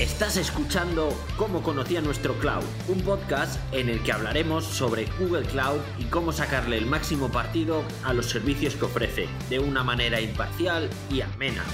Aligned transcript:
Estás 0.00 0.36
escuchando 0.36 1.08
Cómo 1.36 1.60
conocía 1.60 2.00
nuestro 2.00 2.34
cloud, 2.34 2.62
un 2.88 3.00
podcast 3.00 3.60
en 3.74 3.88
el 3.88 4.00
que 4.04 4.12
hablaremos 4.12 4.64
sobre 4.64 5.06
Google 5.18 5.44
Cloud 5.44 5.80
y 5.98 6.04
cómo 6.04 6.30
sacarle 6.30 6.78
el 6.78 6.86
máximo 6.86 7.32
partido 7.32 7.82
a 8.04 8.14
los 8.14 8.26
servicios 8.26 8.76
que 8.76 8.84
ofrece, 8.84 9.26
de 9.50 9.58
una 9.58 9.82
manera 9.82 10.20
imparcial 10.20 10.88
y 11.10 11.22
amena. 11.22 11.64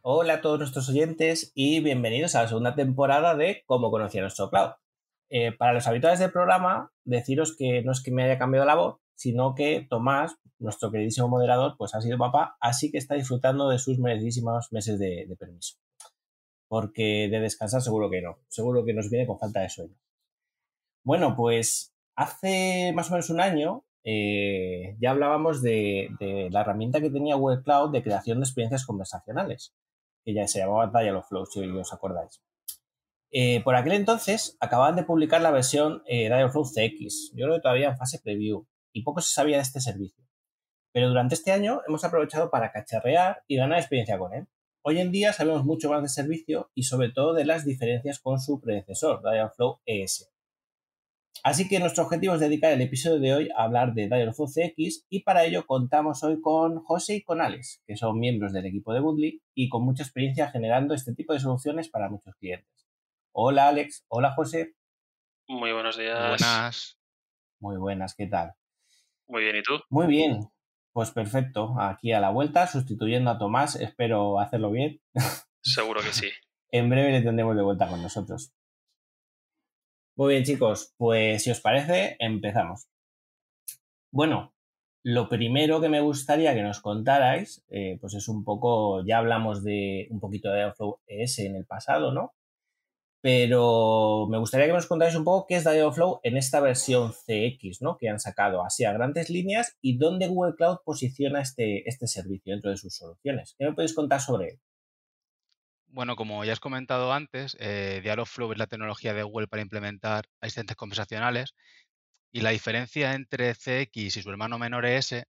Hola 0.00 0.34
a 0.34 0.40
todos 0.40 0.58
nuestros 0.58 0.88
oyentes 0.88 1.52
y 1.54 1.78
bienvenidos 1.78 2.34
a 2.34 2.42
la 2.42 2.48
segunda 2.48 2.74
temporada 2.74 3.36
de 3.36 3.62
Cómo 3.66 3.92
conocía 3.92 4.22
nuestro 4.22 4.50
cloud. 4.50 4.72
Eh, 5.30 5.52
para 5.52 5.72
los 5.72 5.86
habituales 5.86 6.18
del 6.18 6.32
programa, 6.32 6.90
deciros 7.04 7.56
que 7.56 7.80
no 7.84 7.92
es 7.92 8.02
que 8.02 8.10
me 8.10 8.24
haya 8.24 8.38
cambiado 8.38 8.66
la 8.66 8.74
voz, 8.74 8.96
sino 9.14 9.54
que 9.54 9.86
Tomás, 9.88 10.34
nuestro 10.58 10.90
queridísimo 10.90 11.28
moderador, 11.28 11.76
pues 11.78 11.94
ha 11.94 12.00
sido 12.00 12.18
papá, 12.18 12.56
así 12.60 12.90
que 12.90 12.98
está 12.98 13.14
disfrutando 13.14 13.68
de 13.68 13.78
sus 13.78 14.00
merecidísimos 14.00 14.72
meses 14.72 14.98
de 14.98 15.32
permiso 15.38 15.76
porque 16.72 17.28
de 17.30 17.38
descansar 17.38 17.82
seguro 17.82 18.08
que 18.08 18.22
no, 18.22 18.38
seguro 18.48 18.82
que 18.82 18.94
nos 18.94 19.10
viene 19.10 19.26
con 19.26 19.38
falta 19.38 19.60
de 19.60 19.68
sueño. 19.68 19.94
Bueno, 21.04 21.36
pues 21.36 21.94
hace 22.16 22.94
más 22.94 23.10
o 23.10 23.10
menos 23.10 23.28
un 23.28 23.42
año 23.42 23.84
eh, 24.04 24.96
ya 24.98 25.10
hablábamos 25.10 25.60
de, 25.60 26.08
la 26.50 26.62
herramienta 26.62 27.02
que 27.02 27.10
tenía 27.10 27.34
Google 27.34 27.62
Cloud 27.62 27.92
de 27.92 28.02
creación 28.02 28.40
de 28.40 28.44
experiencias 28.44 28.86
conversacionales, 28.86 29.74
que 30.24 30.32
ya 30.32 30.48
se 30.48 30.60
llamaba 30.60 30.90
Dialogflow, 30.98 31.44
si 31.44 31.60
os 31.60 31.92
acordáis. 31.92 32.42
Eh, 33.30 33.60
por 33.62 33.76
aquel 33.76 33.92
entonces 33.92 34.56
acababan 34.58 34.96
de 34.96 35.02
publicar 35.02 35.42
la 35.42 35.50
versión 35.50 36.02
eh, 36.06 36.28
Dialogflow 36.28 36.64
CX, 36.64 37.32
yo 37.34 37.44
creo 37.44 37.56
que 37.56 37.60
todavía 37.60 37.90
en 37.90 37.98
fase 37.98 38.18
preview, 38.18 38.66
y 38.94 39.02
poco 39.02 39.20
se 39.20 39.34
sabía 39.34 39.56
de 39.56 39.62
este 39.62 39.82
servicio. 39.82 40.24
Pero 40.90 41.08
durante 41.08 41.34
este 41.34 41.52
año 41.52 41.82
hemos 41.86 42.02
aprovechado 42.02 42.48
para 42.50 42.72
cacharrear 42.72 43.42
y 43.46 43.56
ganar 43.58 43.78
experiencia 43.78 44.18
con 44.18 44.32
él. 44.32 44.48
Hoy 44.84 44.98
en 44.98 45.12
día 45.12 45.32
sabemos 45.32 45.64
mucho 45.64 45.90
más 45.90 46.02
de 46.02 46.08
servicio 46.08 46.72
y 46.74 46.82
sobre 46.82 47.10
todo 47.10 47.34
de 47.34 47.44
las 47.44 47.64
diferencias 47.64 48.18
con 48.18 48.40
su 48.40 48.60
predecesor, 48.60 49.22
Dialogflow 49.22 49.80
ES. 49.86 50.28
Así 51.44 51.68
que 51.68 51.78
nuestro 51.78 52.02
objetivo 52.02 52.34
es 52.34 52.40
dedicar 52.40 52.72
el 52.72 52.80
episodio 52.80 53.20
de 53.20 53.32
hoy 53.32 53.48
a 53.56 53.62
hablar 53.62 53.94
de 53.94 54.08
Dialogflow 54.08 54.48
CX 54.48 55.06
y 55.08 55.20
para 55.20 55.44
ello 55.44 55.66
contamos 55.68 56.24
hoy 56.24 56.40
con 56.40 56.82
José 56.82 57.14
y 57.14 57.22
con 57.22 57.40
Alex, 57.40 57.80
que 57.86 57.96
son 57.96 58.18
miembros 58.18 58.52
del 58.52 58.66
equipo 58.66 58.92
de 58.92 58.98
Woodley 58.98 59.40
y 59.54 59.68
con 59.68 59.84
mucha 59.84 60.02
experiencia 60.02 60.50
generando 60.50 60.94
este 60.94 61.14
tipo 61.14 61.32
de 61.32 61.38
soluciones 61.38 61.88
para 61.88 62.08
muchos 62.08 62.34
clientes. 62.34 62.88
Hola 63.30 63.68
Alex, 63.68 64.04
hola 64.08 64.32
José. 64.32 64.74
Muy 65.46 65.70
buenos 65.70 65.96
días. 65.96 66.18
buenas. 66.18 66.98
Muy 67.60 67.76
buenas, 67.76 68.16
¿qué 68.16 68.26
tal? 68.26 68.54
Muy 69.28 69.44
bien, 69.44 69.54
¿y 69.54 69.62
tú? 69.62 69.80
Muy 69.90 70.08
bien, 70.08 70.40
pues 70.92 71.10
perfecto, 71.10 71.74
aquí 71.80 72.12
a 72.12 72.20
la 72.20 72.30
vuelta, 72.30 72.66
sustituyendo 72.66 73.30
a 73.30 73.38
Tomás, 73.38 73.76
espero 73.76 74.38
hacerlo 74.38 74.70
bien. 74.70 75.00
Seguro 75.62 76.00
que 76.00 76.12
sí. 76.12 76.28
en 76.70 76.90
breve 76.90 77.12
le 77.12 77.22
tendremos 77.22 77.56
de 77.56 77.62
vuelta 77.62 77.88
con 77.88 78.02
nosotros. 78.02 78.52
Muy 80.16 80.34
bien, 80.34 80.44
chicos, 80.44 80.94
pues 80.98 81.42
si 81.42 81.50
os 81.50 81.60
parece, 81.60 82.16
empezamos. 82.18 82.88
Bueno, 84.12 84.52
lo 85.04 85.28
primero 85.28 85.80
que 85.80 85.88
me 85.88 86.00
gustaría 86.00 86.54
que 86.54 86.62
nos 86.62 86.80
contarais, 86.80 87.64
eh, 87.70 87.96
pues 88.00 88.14
es 88.14 88.28
un 88.28 88.44
poco, 88.44 89.04
ya 89.06 89.18
hablamos 89.18 89.64
de 89.64 90.06
un 90.10 90.20
poquito 90.20 90.50
de 90.50 90.62
Airflow 90.62 91.00
ES 91.06 91.38
en 91.40 91.56
el 91.56 91.64
pasado, 91.64 92.12
¿no? 92.12 92.34
Pero 93.22 94.26
me 94.28 94.36
gustaría 94.36 94.66
que 94.66 94.72
nos 94.72 94.88
contáis 94.88 95.14
un 95.14 95.22
poco 95.22 95.46
qué 95.46 95.54
es 95.54 95.64
Dialogflow 95.64 96.18
en 96.24 96.36
esta 96.36 96.60
versión 96.60 97.12
CX, 97.12 97.80
¿no? 97.80 97.96
Que 97.96 98.08
han 98.08 98.18
sacado 98.18 98.64
así 98.64 98.84
a 98.84 98.92
grandes 98.92 99.30
líneas 99.30 99.78
y 99.80 99.96
dónde 99.96 100.26
Google 100.26 100.56
Cloud 100.56 100.78
posiciona 100.84 101.40
este, 101.40 101.88
este 101.88 102.08
servicio 102.08 102.52
dentro 102.52 102.72
de 102.72 102.76
sus 102.76 102.96
soluciones. 102.96 103.54
¿Qué 103.56 103.64
me 103.64 103.74
podéis 103.74 103.94
contar 103.94 104.20
sobre 104.20 104.48
él? 104.48 104.60
Bueno, 105.86 106.16
como 106.16 106.44
ya 106.44 106.52
has 106.52 106.58
comentado 106.58 107.12
antes, 107.12 107.56
eh, 107.60 108.00
Dialogflow 108.02 108.50
es 108.50 108.58
la 108.58 108.66
tecnología 108.66 109.14
de 109.14 109.22
Google 109.22 109.46
para 109.46 109.62
implementar 109.62 110.24
asistentes 110.40 110.76
conversacionales 110.76 111.54
y 112.32 112.40
la 112.40 112.50
diferencia 112.50 113.14
entre 113.14 113.54
CX 113.54 114.16
y 114.16 114.22
su 114.22 114.30
hermano 114.30 114.58
menor 114.58 114.84
ES 114.84 115.26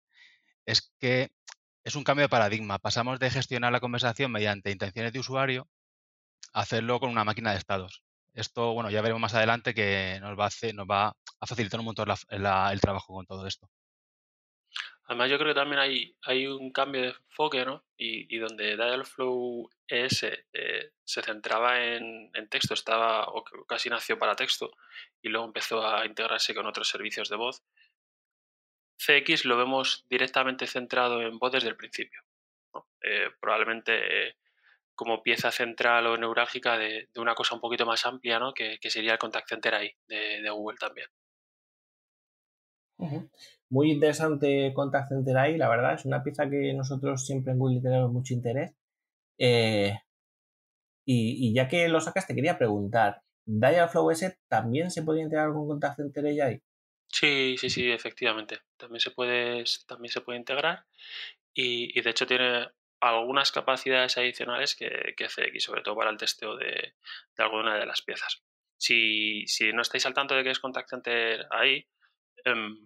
es 0.65 0.93
que 0.97 1.31
es 1.83 1.95
un 1.95 2.05
cambio 2.05 2.25
de 2.25 2.29
paradigma. 2.29 2.79
Pasamos 2.79 3.19
de 3.19 3.31
gestionar 3.31 3.73
la 3.73 3.81
conversación 3.81 4.31
mediante 4.31 4.71
intenciones 4.71 5.11
de 5.11 5.19
usuario 5.19 5.67
hacerlo 6.53 6.99
con 6.99 7.09
una 7.09 7.23
máquina 7.23 7.51
de 7.51 7.57
estados. 7.57 8.03
Esto, 8.33 8.73
bueno, 8.73 8.89
ya 8.89 9.01
veremos 9.01 9.21
más 9.21 9.33
adelante 9.33 9.73
que 9.73 10.17
nos 10.21 10.39
va 10.39 10.45
a, 10.45 10.47
hacer, 10.47 10.73
nos 10.73 10.87
va 10.87 11.07
a 11.39 11.47
facilitar 11.47 11.79
un 11.79 11.87
montón 11.87 12.07
el 12.29 12.81
trabajo 12.81 13.13
con 13.13 13.25
todo 13.25 13.45
esto. 13.45 13.69
Además, 15.11 15.29
yo 15.29 15.37
creo 15.37 15.53
que 15.53 15.59
también 15.59 15.79
hay, 15.79 16.15
hay 16.21 16.47
un 16.47 16.71
cambio 16.71 17.01
de 17.01 17.07
enfoque, 17.09 17.65
¿no? 17.65 17.83
Y, 17.97 18.37
donde 18.37 18.77
Dialogflow 18.77 19.69
ES 19.85 20.23
eh, 20.23 20.91
se 21.03 21.21
centraba 21.21 21.83
en, 21.83 22.31
texto, 22.49 22.73
estaba 22.73 23.25
o 23.25 23.43
casi 23.67 23.89
nació 23.89 24.17
para 24.17 24.37
texto 24.37 24.71
y 25.21 25.27
luego 25.27 25.45
empezó 25.45 25.85
a 25.85 26.05
integrarse 26.05 26.55
con 26.55 26.65
otros 26.65 26.87
servicios 26.87 27.27
de 27.27 27.35
voz. 27.35 27.61
CX 28.95 29.43
lo 29.43 29.57
vemos 29.57 30.05
directamente 30.09 30.65
centrado 30.65 31.21
en 31.21 31.37
voz 31.39 31.51
desde 31.51 31.67
el 31.67 31.75
principio. 31.75 32.21
Eh, 33.01 33.31
probablemente 33.41 34.37
como 35.01 35.23
pieza 35.23 35.49
central 35.49 36.05
o 36.05 36.15
neurálgica 36.15 36.77
de, 36.77 37.09
una 37.15 37.33
cosa 37.33 37.55
un 37.55 37.59
poquito 37.59 37.87
más 37.87 38.05
amplia, 38.05 38.37
¿no? 38.37 38.53
Que, 38.53 38.77
sería 38.83 39.13
el 39.13 39.17
contact 39.17 39.49
center 39.49 39.73
ahí 39.73 39.89
de, 40.07 40.47
Google 40.51 40.77
también. 40.77 41.07
Muy 43.71 43.93
interesante 43.93 44.71
Contact 44.75 45.09
Center 45.09 45.35
ahí, 45.39 45.57
la 45.57 45.69
verdad, 45.69 45.95
es 45.95 46.05
una 46.05 46.21
pieza 46.21 46.47
que 46.47 46.71
nosotros 46.75 47.25
siempre 47.25 47.51
en 47.51 47.57
Google 47.57 47.81
tenemos 47.81 48.11
mucho 48.11 48.35
interés. 48.35 48.75
Eh, 49.39 49.97
y, 51.03 51.51
ya 51.51 51.67
que 51.67 51.87
lo 51.87 51.99
sacas, 51.99 52.27
te 52.27 52.35
quería 52.35 52.59
preguntar, 52.59 53.23
Dialogflow 53.45 54.11
S 54.11 54.37
también 54.47 54.91
se 54.91 55.01
puede 55.01 55.21
integrar 55.21 55.51
con 55.51 55.67
Contact 55.67 55.95
Center 55.95 56.25
ahí? 56.43 56.61
Sí, 57.07 57.55
sí, 57.57 57.71
sí, 57.71 57.91
efectivamente. 57.91 58.59
También 58.77 58.99
se 58.99 59.09
puede, 59.09 59.63
también 59.87 60.11
se 60.11 60.21
puede 60.21 60.37
integrar. 60.37 60.85
Y, 61.55 61.97
y 61.97 62.03
de 62.03 62.09
hecho 62.11 62.27
tiene 62.27 62.67
algunas 63.01 63.51
capacidades 63.51 64.17
adicionales 64.17 64.75
que, 64.75 65.13
que 65.17 65.27
CX, 65.27 65.63
sobre 65.63 65.81
todo 65.81 65.95
para 65.95 66.11
el 66.11 66.17
testeo 66.17 66.55
de, 66.55 66.93
alguna 67.37 67.77
de 67.77 67.85
las 67.85 68.01
piezas. 68.03 68.43
Si, 68.77 69.45
no 69.73 69.81
estáis 69.81 70.05
al 70.05 70.13
tanto 70.13 70.35
de 70.35 70.43
que 70.43 70.51
es 70.51 70.59
Contact 70.59 70.89
Center 70.89 71.47
ahí, 71.49 71.87
em, 72.45 72.77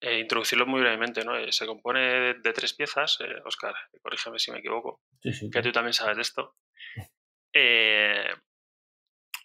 eh, 0.00 0.18
introducirlo 0.18 0.66
muy 0.66 0.80
brevemente. 0.80 1.24
¿no? 1.24 1.36
Eh, 1.36 1.52
se 1.52 1.66
compone 1.66 2.34
de, 2.34 2.52
tres 2.52 2.74
piezas. 2.74 3.18
Oscar, 3.44 3.74
eh, 3.92 3.98
corrígeme 4.02 4.38
si 4.38 4.50
me 4.50 4.58
equivoco, 4.58 5.00
que 5.22 5.62
tú 5.62 5.72
también 5.72 5.94
sabes 5.94 6.16
de 6.16 6.22
esto. 6.22 6.56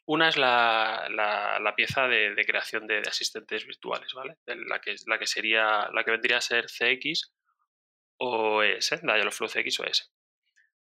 una 0.07 0.29
es 0.29 0.37
la, 0.37 1.73
pieza 1.77 2.07
de, 2.07 2.43
creación 2.45 2.87
de, 2.87 3.03
asistentes 3.07 3.67
virtuales, 3.67 4.11
¿vale? 4.13 4.37
la, 4.47 4.81
que, 4.81 4.95
la 5.05 5.19
que 5.19 5.27
sería, 5.27 5.89
la 5.93 6.03
que 6.03 6.11
vendría 6.11 6.37
a 6.37 6.41
ser 6.41 6.65
CX 6.65 7.31
o 8.19 8.63
ES, 8.63 9.01
Dialogflow 9.01 9.49
CX. 9.49 10.11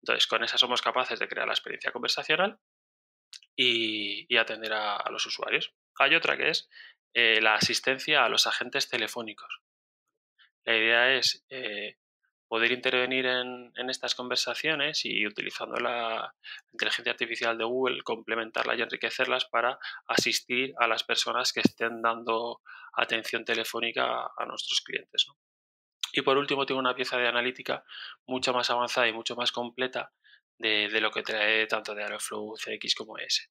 Entonces, 0.02 0.26
con 0.26 0.42
esa 0.44 0.58
somos 0.58 0.82
capaces 0.82 1.18
de 1.18 1.28
crear 1.28 1.46
la 1.46 1.54
experiencia 1.54 1.92
conversacional 1.92 2.58
y, 3.56 4.36
atender 4.36 4.72
a, 4.72 5.02
los 5.10 5.26
usuarios. 5.26 5.74
Hay 5.98 6.14
otra 6.14 6.36
que 6.36 6.50
es 6.50 6.68
eh, 7.14 7.40
la 7.40 7.54
asistencia 7.54 8.24
a 8.24 8.28
los 8.28 8.46
agentes 8.46 8.88
telefónicos. 8.88 9.60
La 10.64 10.76
idea 10.76 11.14
es 11.14 11.44
eh, 11.50 11.96
poder 12.52 12.72
intervenir 12.72 13.24
en, 13.24 13.72
estas 13.88 14.14
conversaciones 14.14 15.06
y 15.06 15.26
utilizando 15.26 15.76
la 15.76 16.34
inteligencia 16.70 17.12
artificial 17.12 17.56
de 17.56 17.64
Google, 17.64 18.02
complementarla 18.02 18.74
y 18.76 18.82
enriquecerlas 18.82 19.46
para 19.46 19.78
asistir 20.06 20.74
a 20.78 20.86
las 20.86 21.02
personas 21.02 21.50
que 21.52 21.60
estén 21.60 22.02
dando 22.02 22.60
atención 22.92 23.46
telefónica 23.46 24.30
a, 24.36 24.44
nuestros 24.44 24.82
clientes. 24.82 25.26
Y 26.12 26.22
por 26.22 26.36
último, 26.36 26.66
tengo 26.66 26.80
una 26.80 26.94
pieza 26.94 27.16
de 27.16 27.26
analítica 27.26 27.84
mucho 28.26 28.52
más 28.52 28.68
avanzada 28.70 29.08
y 29.08 29.12
mucho 29.12 29.34
más 29.34 29.50
completa 29.50 30.12
de, 30.58 31.00
lo 31.00 31.10
que 31.10 31.22
trae 31.22 31.66
tanto 31.66 31.94
de 31.94 32.04
Aeroflow 32.04 32.54
CX 32.54 32.94
como 32.94 33.18
ES. 33.18 33.50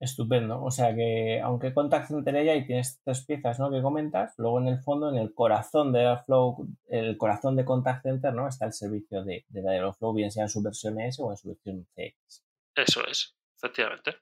Estupendo. 0.00 0.62
O 0.62 0.70
sea 0.70 0.94
que, 0.94 1.40
aunque 1.40 1.74
Contact 1.74 2.08
Center 2.08 2.34
ella 2.34 2.54
y 2.54 2.66
tienes 2.66 3.00
tres 3.04 3.24
piezas 3.24 3.58
¿no? 3.60 3.70
que 3.70 3.82
comentas, 3.82 4.34
luego 4.38 4.60
en 4.60 4.68
el 4.68 4.80
fondo, 4.80 5.10
en 5.10 5.16
el 5.16 5.32
corazón 5.34 5.92
de 5.92 6.00
Aeroflow, 6.00 6.66
el 6.88 7.16
corazón 7.16 7.56
de 7.56 7.64
Contact 7.64 8.02
Center, 8.02 8.34
¿no? 8.34 8.48
Está 8.48 8.66
el 8.66 8.72
servicio 8.72 9.22
de, 9.22 9.44
de 9.48 9.68
Aeroflow, 9.68 10.14
bien 10.14 10.30
sea 10.30 10.44
en 10.44 10.48
su 10.48 10.62
versión 10.62 11.00
ES 11.00 11.20
o 11.20 11.30
en 11.30 11.36
su 11.36 11.48
versión 11.48 11.86
CX. 11.94 12.44
Eso 12.74 13.06
es, 13.06 13.36
efectivamente. 13.56 14.16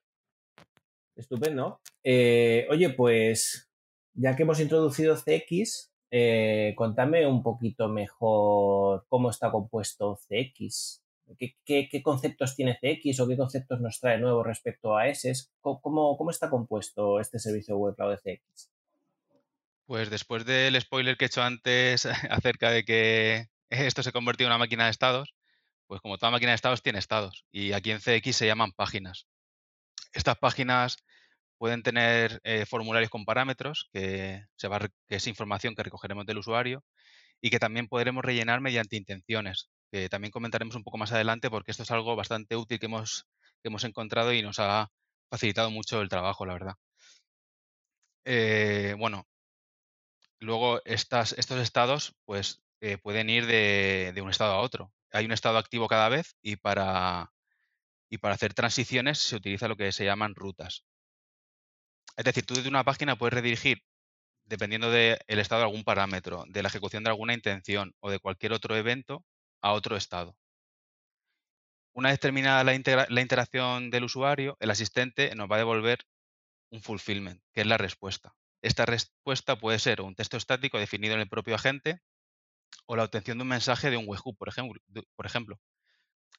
Estupendo. 1.17 1.81
Eh, 2.05 2.67
oye, 2.71 2.91
pues 2.91 3.71
ya 4.15 4.37
que 4.37 4.43
hemos 4.43 4.61
introducido 4.61 5.17
CX, 5.17 5.90
eh, 6.11 6.75
contame 6.77 7.27
un 7.27 7.43
poquito 7.43 7.89
mejor 7.89 9.07
cómo 9.09 9.31
está 9.31 9.51
compuesto 9.51 10.19
CX. 10.29 11.03
¿Qué, 11.39 12.03
conceptos 12.03 12.57
tiene 12.57 12.75
CX 12.81 13.21
o 13.21 13.29
qué 13.29 13.37
conceptos 13.37 13.81
nos 13.81 14.01
trae 14.01 14.19
nuevo 14.19 14.43
respecto 14.43 14.97
a 14.97 15.07
ese? 15.07 15.33
¿Cómo, 15.61 16.31
está 16.31 16.51
compuesto 16.51 17.21
este 17.21 17.39
servicio 17.39 17.77
web 17.77 17.95
cloud 17.95 18.17
de 18.23 18.41
CX? 18.41 18.71
Pues 19.87 20.11
después 20.11 20.45
del 20.45 20.81
spoiler 20.81 21.17
que 21.17 21.27
he 21.27 21.27
hecho 21.27 21.43
antes 21.43 22.07
acerca 22.31 22.71
de 22.71 22.85
que 22.85 23.49
esto 23.69 24.03
se 24.03 24.13
convertido 24.13 24.49
en 24.49 24.53
una 24.53 24.59
máquina 24.59 24.87
de 24.87 24.91
estados, 24.91 25.35
Pues 25.87 26.01
como 26.01 26.19
toda 26.19 26.33
máquina 26.33 26.51
de 26.51 26.57
estados 26.57 26.83
tiene 26.83 26.99
estados 26.99 27.45
y 27.53 27.73
aquí 27.73 27.93
en 27.93 28.01
CX 28.01 28.35
se 28.35 28.47
llaman 28.47 28.73
páginas. 28.73 29.27
Estas 30.13 30.39
páginas 30.39 30.97
pueden 31.61 31.83
tener 31.83 32.41
eh, 32.45 32.65
formularios 32.65 33.11
con 33.11 33.27
parámetros, 33.27 33.91
que, 33.93 34.47
es 35.09 35.27
información 35.27 35.75
que 35.75 35.83
recogeremos 35.83 36.25
del 36.25 36.39
usuario 36.39 36.83
y 37.43 37.51
que 37.51 37.59
también 37.59 37.87
podremos 37.87 38.25
rellenar 38.25 38.63
mediante 38.63 38.97
intenciones, 38.97 39.69
que 39.93 40.09
también 40.09 40.33
comentaremos 40.33 40.75
un 40.75 40.85
poco 40.85 40.97
más 40.97 41.13
adelante 41.13 41.51
porque 41.51 41.71
esto 41.73 41.83
es 41.83 41.91
algo 41.91 42.17
bastante 42.17 42.57
útil 42.57 42.79
que 42.79 42.87
hemos, 42.87 43.27
que 43.63 43.69
hemos 43.69 43.85
encontrado 43.85 44.33
y 44.33 44.41
nos 44.41 44.59
ha 44.59 44.91
facilitado 45.31 45.71
mucho 45.71 46.01
el 46.01 46.09
trabajo, 46.09 46.47
la 46.47 46.55
verdad. 46.55 46.75
Eh, 48.25 48.95
bueno, 48.99 49.27
luego 50.39 50.81
estas, 50.87 51.35
estos 51.35 51.61
estados 51.61 52.15
pues, 52.25 52.63
eh, 52.81 52.97
pueden 52.97 53.29
ir 53.29 53.45
de, 53.45 54.19
un 54.23 54.31
estado 54.31 54.55
a 54.55 54.61
otro. 54.61 54.93
Hay 55.13 55.27
un 55.27 55.33
estado 55.33 55.59
activo 55.59 55.89
cada 55.89 56.09
vez 56.09 56.37
y 56.41 56.57
para, 56.57 57.33
y 58.09 58.17
para 58.17 58.35
hacer 58.35 58.55
transiciones 58.55 59.19
se 59.19 59.37
utiliza 59.37 59.69
lo 59.69 59.77
que 59.77 59.93
se 59.93 60.07
llaman 60.07 60.35
rutas. 60.35 60.85
Es 62.21 62.25
decir, 62.25 62.45
tú 62.45 62.53
desde 62.53 62.69
una 62.69 62.85
página 62.85 63.17
puedes 63.17 63.33
redirigir, 63.33 63.83
dependiendo 64.45 64.91
del 64.91 65.17
estado 65.27 65.63
de 65.63 65.69
algún 65.69 65.85
parámetro, 65.85 66.45
de 66.49 66.63
la 66.63 66.69
ejecución 66.69 67.03
de 67.03 67.09
alguna 67.09 67.33
intención 67.33 67.95
o 68.01 68.11
de 68.11 68.19
cualquier 68.19 68.53
otro 68.53 68.77
evento, 68.77 69.25
a 69.63 69.73
otro 69.73 69.97
estado. 69.97 70.37
Una 71.95 72.11
vez 72.11 72.21
terminada 72.21 72.63
la, 72.63 72.75
interacción 72.75 73.89
del 73.89 74.05
usuario, 74.05 74.59
el 74.61 74.71
asistente 74.71 75.35
nos 75.35 75.51
va 75.51 75.55
a 75.55 75.61
devolver 75.61 76.01
un 76.69 76.83
fulfillment, 76.83 77.43
que 77.55 77.63
es 77.63 77.67
la 77.67 77.79
respuesta. 77.79 78.35
Esta 78.61 78.85
respuesta 78.85 79.59
puede 79.59 79.79
ser 79.79 80.03
un 80.03 80.15
texto 80.15 80.37
estático 80.37 80.79
definido 80.79 81.15
en 81.15 81.21
el 81.21 81.29
propio 81.29 81.55
agente 81.55 82.03
o 82.85 82.97
la 82.97 83.05
obtención 83.05 83.39
de 83.39 83.43
un 83.45 83.49
mensaje 83.49 83.89
de 83.89 83.97
un 83.97 84.05
webhook, 84.07 84.37
por 84.37 84.51
ejemplo. 84.51 84.79
Por 85.17 85.25
ejemplo. 85.25 85.59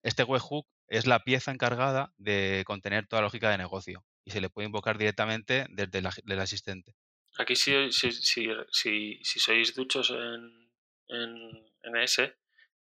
Este 0.04 0.24
webhook 0.24 0.68
es 0.90 1.08
la 1.08 1.24
pieza 1.24 1.50
encargada 1.50 2.14
de 2.18 2.64
contener 2.68 3.08
toda 3.08 3.24
la 3.24 3.28
lógica 3.30 3.50
de 3.50 3.58
negocio 3.58 4.06
y 4.24 4.32
se 4.32 4.42
le 4.42 4.50
puede 4.50 4.68
invocar 4.68 4.98
directamente 4.98 5.66
desde 5.70 6.00
el, 6.00 6.40
asistente. 6.40 6.96
Aquí 7.38 7.56
si, 7.56 7.92
si, 7.92 8.12
si, 8.12 9.20
si, 9.24 9.40
sois 9.40 9.74
duchos 9.74 10.12
en, 10.12 10.72
en, 11.08 11.72
NS, 11.84 12.34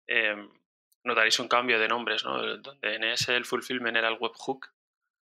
em, 0.06 0.49
notaréis 1.05 1.38
un 1.38 1.49
cambio 1.49 1.79
de 1.79 1.88
nombres, 1.88 2.25
¿no? 2.25 2.58
Donde 2.58 2.99
NS 2.99 3.29
el 3.29 3.44
fulfillment 3.44 3.96
era 3.96 4.08
el 4.08 4.19
webhook, 4.19 4.67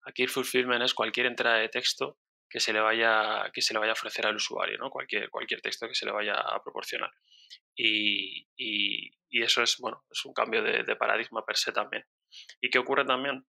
aquí 0.03 0.23
el 0.23 0.29
fulfillment 0.29 0.83
es 0.83 0.93
cualquier 0.93 1.27
entrada 1.27 1.57
de 1.57 1.69
texto 1.69 2.17
que 2.51 2.59
se 2.59 2.73
le 2.73 2.81
vaya, 2.81 3.49
que 3.53 3.61
se 3.61 3.73
le 3.73 3.79
vaya 3.79 3.93
a 3.93 3.93
ofrecer 3.93 4.27
al 4.27 4.35
usuario, 4.35 4.77
¿no? 4.77 4.89
cualquier, 4.89 5.29
cualquier 5.29 5.61
texto 5.61 5.87
que 5.87 5.95
se 5.95 6.05
le 6.05 6.11
vaya 6.11 6.35
a 6.35 6.61
proporcionar. 6.61 7.11
Y, 7.73 8.45
y, 8.57 9.41
eso 9.41 9.63
es, 9.63 9.77
bueno, 9.79 10.03
es 10.11 10.25
un 10.25 10.33
cambio 10.33 10.61
de, 10.61 10.95
paradigma 10.97 11.45
per 11.45 11.55
se 11.55 11.71
también. 11.71 12.05
¿Y 12.59 12.69
qué 12.69 12.77
ocurre 12.77 13.05
también? 13.05 13.45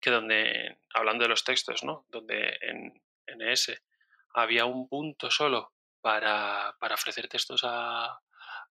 Que 0.00 0.10
donde, 0.10 0.78
hablando 0.92 1.24
de 1.24 1.28
los 1.28 1.44
textos, 1.44 1.82
¿no? 1.82 2.06
Donde 2.08 2.58
en, 2.60 3.02
en 3.26 3.42
ES 3.42 3.80
había 4.34 4.64
un 4.64 4.88
punto 4.88 5.30
solo 5.30 5.72
para, 6.00 6.76
para 6.78 6.94
ofrecer 6.94 7.28
textos 7.28 7.62
a, 7.64 8.06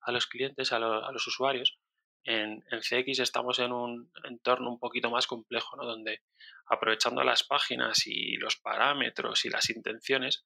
a 0.02 0.12
los 0.12 0.28
clientes, 0.28 0.72
a, 0.72 0.78
a 0.78 1.12
los 1.12 1.28
usuarios, 1.28 1.80
en, 2.26 2.64
en, 2.72 2.80
CX 2.80 3.20
estamos 3.20 3.60
en 3.60 3.74
un 3.74 4.12
entorno 4.24 4.70
un 4.70 4.80
poquito 4.80 5.10
más 5.10 5.28
complejo, 5.28 5.76
¿no? 5.76 5.86
donde 5.86 6.22
aprovechando 6.68 7.24
las 7.24 7.44
páginas 7.44 8.08
y 8.08 8.38
los 8.38 8.56
parámetros 8.56 9.44
y 9.44 9.50
las 9.50 9.70
intenciones, 9.70 10.46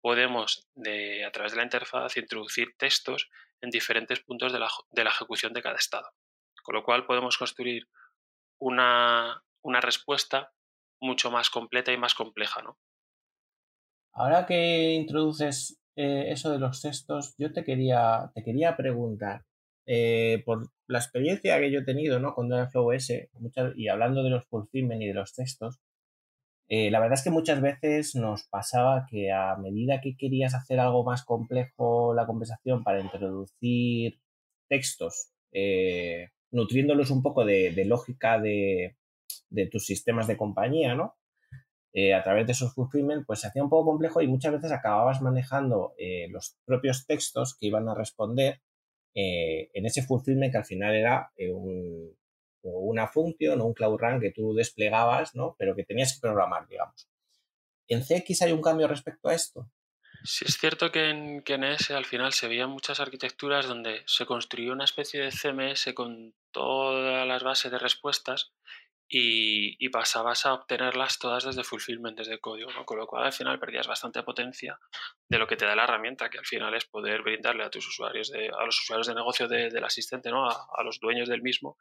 podemos 0.00 0.68
de, 0.74 1.24
a 1.24 1.32
través 1.32 1.52
de 1.52 1.58
la 1.58 1.64
interfaz 1.64 2.16
introducir 2.16 2.76
textos 2.76 3.28
en 3.60 3.70
diferentes 3.70 4.20
puntos 4.20 4.52
de 4.52 4.60
la, 4.60 4.68
de 4.90 5.04
la 5.04 5.10
ejecución 5.10 5.52
de 5.52 5.62
cada 5.62 5.76
estado. 5.76 6.08
Con 6.62 6.76
lo 6.76 6.84
cual 6.84 7.04
podemos 7.04 7.36
construir 7.36 7.88
una, 8.58 9.42
una 9.62 9.80
respuesta 9.80 10.52
mucho 11.00 11.30
más 11.30 11.50
completa 11.50 11.92
y 11.92 11.96
más 11.98 12.14
compleja. 12.14 12.62
¿no? 12.62 12.78
Ahora 14.12 14.46
que 14.46 14.94
introduces 14.94 15.80
eh, 15.96 16.30
eso 16.30 16.50
de 16.50 16.58
los 16.58 16.80
textos, 16.80 17.34
yo 17.38 17.52
te 17.52 17.64
quería, 17.64 18.30
te 18.34 18.42
quería 18.42 18.76
preguntar, 18.76 19.44
eh, 19.86 20.42
por 20.44 20.70
la 20.86 20.98
experiencia 20.98 21.58
que 21.58 21.70
yo 21.70 21.80
he 21.80 21.84
tenido 21.84 22.20
¿no? 22.20 22.34
con 22.34 22.48
DevFlowOS, 22.48 23.12
y 23.76 23.88
hablando 23.88 24.22
de 24.22 24.30
los 24.30 24.44
fulfillment 24.46 25.02
y 25.02 25.06
de 25.06 25.14
los 25.14 25.34
textos, 25.34 25.80
eh, 26.68 26.90
la 26.90 27.00
verdad 27.00 27.14
es 27.18 27.24
que 27.24 27.30
muchas 27.30 27.62
veces 27.62 28.14
nos 28.14 28.46
pasaba 28.48 29.06
que 29.10 29.32
a 29.32 29.56
medida 29.56 30.00
que 30.02 30.16
querías 30.16 30.54
hacer 30.54 30.80
algo 30.80 31.02
más 31.02 31.24
complejo 31.24 32.12
la 32.14 32.26
conversación 32.26 32.84
para 32.84 33.00
introducir 33.00 34.20
textos, 34.68 35.30
nutriéndolos 36.50 37.10
un 37.10 37.22
poco 37.22 37.44
de, 37.46 37.72
lógica 37.86 38.38
de, 38.38 38.97
tus 39.70 39.84
sistemas 39.84 40.26
de 40.26 40.36
compañía, 40.36 40.94
¿no? 40.94 41.16
a 42.14 42.22
través 42.22 42.46
de 42.46 42.52
esos 42.52 42.74
fulfillment, 42.74 43.26
pues 43.26 43.40
se 43.40 43.48
hacía 43.48 43.64
un 43.64 43.70
poco 43.70 43.90
complejo 43.90 44.20
y 44.22 44.28
muchas 44.28 44.52
veces 44.52 44.70
acababas 44.70 45.20
manejando 45.20 45.94
los 46.28 46.56
propios 46.64 47.06
textos 47.06 47.56
que 47.58 47.66
iban 47.66 47.88
a 47.88 47.94
responder 47.94 48.60
eh, 49.20 49.70
en 49.74 49.84
ese 49.84 50.02
fulfillment 50.02 50.52
que 50.52 50.58
al 50.58 50.64
final 50.64 50.94
era 50.94 51.32
eh, 51.36 51.52
una 52.62 53.08
función 53.08 53.60
o 53.60 53.64
un 53.64 53.74
Cloud 53.74 53.98
Run 53.98 54.20
que 54.20 54.30
tú 54.30 54.54
desplegabas, 54.54 55.34
¿no? 55.34 55.56
Pero 55.58 55.74
que 55.74 55.82
tenías 55.82 56.14
que 56.14 56.20
programar, 56.20 56.68
digamos. 56.68 57.08
¿En 57.88 58.02
CX 58.02 58.42
hay 58.42 58.52
un 58.52 58.62
cambio 58.62 58.86
respecto 58.86 59.28
a 59.28 59.34
esto? 59.34 59.68
Sí, 60.22 60.44
es 60.46 60.56
cierto 60.58 60.92
que 60.92 61.10
en, 61.10 61.42
que 61.42 61.54
en 61.54 61.64
ES 61.64 61.90
al 61.90 62.04
final 62.04 62.32
se 62.32 62.46
veían 62.46 62.70
muchas 62.70 63.00
arquitecturas 63.00 63.66
donde 63.66 64.02
se 64.06 64.24
construyó 64.24 64.72
una 64.72 64.84
especie 64.84 65.20
de 65.20 65.32
CMS 65.32 65.92
con 65.94 66.34
todas 66.52 67.26
las 67.26 67.42
bases 67.42 67.72
de 67.72 67.78
respuestas 67.78 68.52
y, 69.10 69.88
pasabas 69.88 70.44
a 70.44 70.52
obtenerlas 70.52 71.18
todas 71.18 71.44
desde 71.44 71.64
fulfillment, 71.64 72.18
desde 72.18 72.38
código, 72.38 72.70
¿no? 72.72 72.84
con 72.84 72.98
lo 72.98 73.06
cual 73.06 73.24
al 73.24 73.32
final 73.32 73.58
perdías 73.58 73.86
bastante 73.86 74.22
potencia 74.22 74.78
de 75.26 75.38
lo 75.38 75.46
que 75.46 75.56
te 75.56 75.64
da 75.64 75.74
la 75.74 75.84
herramienta, 75.84 76.28
que 76.28 76.38
al 76.38 76.44
final 76.44 76.74
es 76.74 76.84
poder 76.84 77.22
brindarle 77.22 77.64
a 77.64 77.70
tus 77.70 77.88
usuarios, 77.88 78.30
de, 78.30 78.48
a 78.48 78.64
los 78.64 78.78
usuarios 78.78 79.06
de 79.06 79.14
negocio 79.14 79.48
del 79.48 79.82
asistente, 79.82 80.30
¿no? 80.30 80.48
A, 80.48 80.82
los 80.84 81.00
dueños 81.00 81.28
del 81.28 81.42
mismo, 81.42 81.78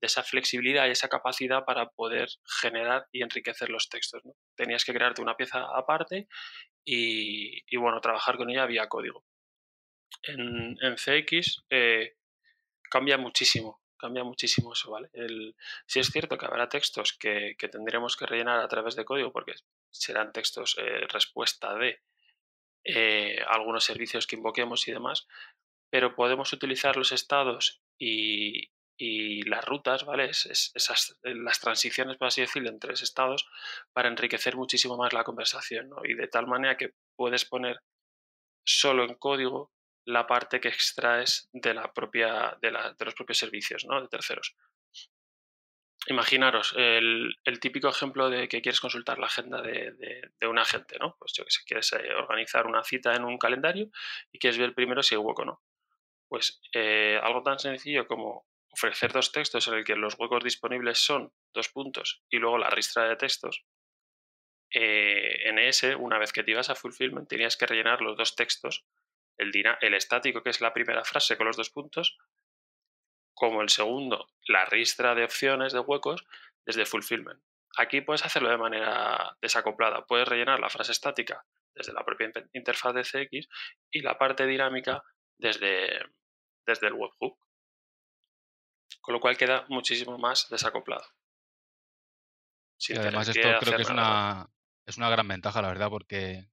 de 0.00 0.06
esa 0.06 0.22
flexibilidad 0.22 0.86
y 0.86 0.90
esa 0.90 1.08
capacidad 1.08 1.64
para 1.64 1.90
poder 1.90 2.28
generar 2.60 3.06
y 3.12 3.22
enriquecer 3.22 3.70
los 3.70 3.88
textos. 3.88 4.24
¿no? 4.24 4.34
Tenías 4.54 4.84
que 4.84 4.92
crearte 4.92 5.20
una 5.20 5.36
pieza 5.36 5.66
aparte 5.74 6.28
y, 6.84 7.62
y 7.66 7.76
bueno, 7.76 8.00
trabajar 8.00 8.36
con 8.36 8.50
ella 8.50 8.66
vía 8.66 8.88
código. 8.88 9.24
En, 10.22 10.76
en 10.80 10.96
CX 10.96 11.64
eh, 11.70 12.16
cambia 12.90 13.18
muchísimo 13.18 13.80
cambia 13.98 14.24
muchísimo 14.24 14.72
eso, 14.72 14.90
¿vale? 14.90 15.10
El, 15.12 15.54
sí 15.86 16.00
es 16.00 16.08
cierto 16.08 16.38
que 16.38 16.46
habrá 16.46 16.68
textos 16.68 17.12
que, 17.12 17.56
tendremos 17.70 18.16
que 18.16 18.26
rellenar 18.26 18.60
a 18.60 18.68
través 18.68 18.96
de 18.96 19.04
código 19.04 19.32
porque 19.32 19.54
serán 19.90 20.32
textos 20.32 20.76
eh, 20.78 21.06
respuesta 21.08 21.74
de 21.74 22.00
eh, 22.84 23.38
algunos 23.48 23.84
servicios 23.84 24.26
que 24.26 24.36
invoquemos 24.36 24.86
y 24.88 24.92
demás, 24.92 25.26
pero 25.90 26.14
podemos 26.14 26.52
utilizar 26.52 26.96
los 26.96 27.12
estados 27.12 27.82
y, 27.98 28.70
las 29.44 29.64
rutas, 29.64 30.04
¿vale? 30.04 30.24
esas, 30.30 31.16
las 31.22 31.60
transiciones, 31.60 32.16
por 32.16 32.28
así 32.28 32.40
decirlo, 32.40 32.68
entre 32.68 32.94
estados 32.94 33.46
para 33.92 34.08
enriquecer 34.08 34.56
muchísimo 34.56 34.96
más 34.96 35.12
la 35.12 35.22
conversación, 35.22 35.88
¿no? 35.88 36.04
Y 36.04 36.14
de 36.14 36.26
tal 36.26 36.48
manera 36.48 36.76
que 36.76 36.94
puedes 37.14 37.44
poner 37.44 37.80
solo 38.64 39.04
en 39.04 39.14
código 39.14 39.70
la 40.08 40.26
parte 40.26 40.58
que 40.58 40.68
extraes 40.68 41.50
de, 41.52 41.74
la 41.74 41.92
propia, 41.92 42.56
de, 42.62 42.70
los 42.70 43.14
propios 43.14 43.36
servicios 43.36 43.84
¿no? 43.84 44.00
de 44.00 44.08
terceros. 44.08 44.56
Imaginaros 46.06 46.72
el, 46.78 47.36
típico 47.60 47.88
ejemplo 47.88 48.30
de 48.30 48.48
que 48.48 48.62
quieres 48.62 48.80
consultar 48.80 49.18
la 49.18 49.26
agenda 49.26 49.60
de, 49.60 50.30
un 50.48 50.58
agente, 50.58 50.96
¿no? 50.98 51.14
Pues 51.18 51.34
yo 51.34 51.44
que 51.44 51.50
sé, 51.50 51.60
quieres 51.66 51.92
eh, 51.92 52.14
organizar 52.14 52.66
una 52.66 52.82
cita 52.82 53.14
en 53.14 53.24
un 53.24 53.36
calendario 53.36 53.90
y 54.32 54.38
quieres 54.38 54.58
ver 54.58 54.74
primero 54.74 55.02
si 55.02 55.14
hay 55.14 55.18
hueco 55.20 55.42
o 55.42 55.44
no. 55.44 55.62
Pues 56.26 56.62
eh, 56.72 57.20
algo 57.22 57.42
tan 57.42 57.58
sencillo 57.58 58.06
como 58.06 58.46
ofrecer 58.70 59.12
dos 59.12 59.30
textos 59.30 59.68
en 59.68 59.74
el 59.74 59.84
que 59.84 59.96
los 59.96 60.18
huecos 60.18 60.42
disponibles 60.42 60.98
son 60.98 61.34
dos 61.52 61.68
puntos 61.68 62.22
y 62.30 62.38
luego 62.38 62.56
la 62.56 62.70
ristra 62.70 63.06
de 63.06 63.16
textos. 63.16 63.66
Eh, 64.70 65.48
en 65.48 65.58
ese, 65.58 65.94
una 65.96 66.18
vez 66.18 66.32
que 66.32 66.42
te 66.42 66.52
ibas 66.52 66.70
a 66.70 66.74
fulfillment, 66.74 67.28
tenías 67.28 67.58
que 67.58 67.66
rellenar 67.66 68.00
los 68.00 68.16
dos 68.16 68.36
textos 68.36 68.86
el, 69.38 69.94
estático, 69.94 70.42
que 70.42 70.50
es 70.50 70.60
la 70.60 70.72
primera 70.72 71.04
frase 71.04 71.36
con 71.36 71.46
los 71.46 71.56
dos 71.56 71.70
puntos, 71.70 72.18
como 73.34 73.62
el 73.62 73.68
segundo, 73.68 74.28
la 74.46 74.64
ristra 74.64 75.14
de 75.14 75.24
opciones 75.24 75.72
de 75.72 75.80
huecos 75.80 76.26
desde 76.66 76.86
fulfillment. 76.86 77.40
Aquí 77.76 78.00
puedes 78.00 78.24
hacerlo 78.24 78.50
de 78.50 78.58
manera 78.58 79.36
desacoplada. 79.40 80.04
Puedes 80.06 80.26
rellenar 80.26 80.58
la 80.58 80.70
frase 80.70 80.92
estática 80.92 81.44
desde 81.74 81.92
la 81.92 82.04
propia 82.04 82.32
interfaz 82.52 82.94
de 82.94 83.04
CX 83.04 83.48
y 83.92 84.00
la 84.00 84.18
parte 84.18 84.46
dinámica 84.46 85.02
desde, 85.36 86.00
desde 86.66 86.88
el 86.88 86.94
webhook. 86.94 87.38
Con 89.00 89.14
lo 89.14 89.20
cual 89.20 89.36
queda 89.36 89.64
muchísimo 89.68 90.18
más 90.18 90.48
desacoplado. 90.50 91.06
además 92.96 93.28
esto 93.28 93.48
creo 93.60 93.76
que 93.76 93.82
es 93.82 93.90
una, 93.90 94.50
es 94.84 94.96
una 94.96 95.10
gran 95.10 95.28
ventaja, 95.28 95.62
la 95.62 95.68
verdad, 95.68 95.88
porque 95.88 96.48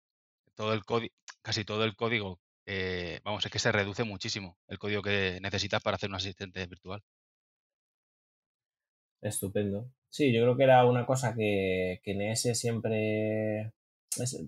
todo 0.54 0.74
el 0.74 0.84
casi 1.42 1.65
todo 1.65 1.84
el 1.84 1.96
código 1.96 2.39
eh, 2.65 3.19
vamos, 3.24 3.45
es 3.45 3.51
que 3.51 3.60
se 3.60 3.72
reduce 3.72 4.03
muchísimo 4.03 4.57
el 4.67 4.79
código 4.79 5.01
que 5.01 5.39
necesitas 5.41 5.81
para 5.81 5.95
hacer 5.95 6.10
un 6.10 6.15
asistente 6.15 6.65
virtual. 6.65 7.01
Estupendo. 9.22 9.91
Sí, 10.10 10.31
yo 10.34 10.41
creo 10.43 10.57
que 10.57 10.63
era 10.63 10.86
una 10.86 11.05
cosa 11.05 11.34
que, 11.36 12.00
que 12.03 12.12
en 12.12 12.22
ES 12.22 12.57
siempre 12.57 13.74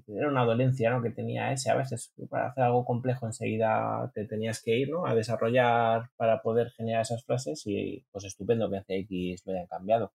era 0.07 0.29
una 0.29 0.45
dolencia 0.45 0.89
¿no? 0.89 1.01
que 1.01 1.09
tenía 1.11 1.51
ese. 1.51 1.69
A 1.69 1.75
veces 1.75 2.13
para 2.29 2.49
hacer 2.49 2.63
algo 2.63 2.85
complejo 2.85 3.25
enseguida 3.25 4.11
te 4.13 4.25
tenías 4.25 4.61
que 4.61 4.77
ir 4.77 4.89
¿no? 4.89 5.05
a 5.05 5.15
desarrollar 5.15 6.09
para 6.15 6.41
poder 6.41 6.71
generar 6.71 7.01
esas 7.01 7.23
frases 7.25 7.63
y 7.65 8.05
pues 8.11 8.25
estupendo 8.25 8.69
que 8.69 8.77
en 8.77 8.83
CX 8.83 9.45
lo 9.45 9.53
hayan 9.53 9.67
cambiado. 9.67 10.13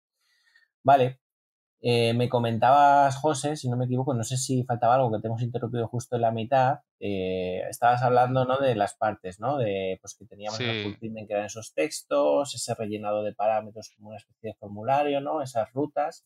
Vale, 0.84 1.20
eh, 1.84 2.14
me 2.14 2.28
comentabas, 2.28 3.16
José, 3.16 3.56
si 3.56 3.68
no 3.68 3.76
me 3.76 3.86
equivoco, 3.86 4.14
no 4.14 4.22
sé 4.22 4.36
si 4.36 4.62
faltaba 4.62 4.94
algo 4.94 5.10
que 5.10 5.20
te 5.20 5.26
hemos 5.26 5.42
interrumpido 5.42 5.88
justo 5.88 6.14
en 6.14 6.22
la 6.22 6.30
mitad. 6.30 6.78
Eh, 7.00 7.60
estabas 7.68 8.02
hablando 8.02 8.44
¿no? 8.44 8.58
de 8.58 8.76
las 8.76 8.94
partes, 8.94 9.40
¿no? 9.40 9.58
De 9.58 9.98
pues 10.00 10.14
que 10.14 10.24
teníamos 10.24 10.60
el 10.60 10.96
que 11.00 11.26
eran 11.28 11.46
esos 11.46 11.74
textos, 11.74 12.54
ese 12.54 12.74
rellenado 12.76 13.24
de 13.24 13.34
parámetros 13.34 13.90
como 13.96 14.10
una 14.10 14.18
especie 14.18 14.50
de 14.50 14.54
formulario, 14.54 15.20
¿no? 15.20 15.42
Esas 15.42 15.72
rutas. 15.72 16.24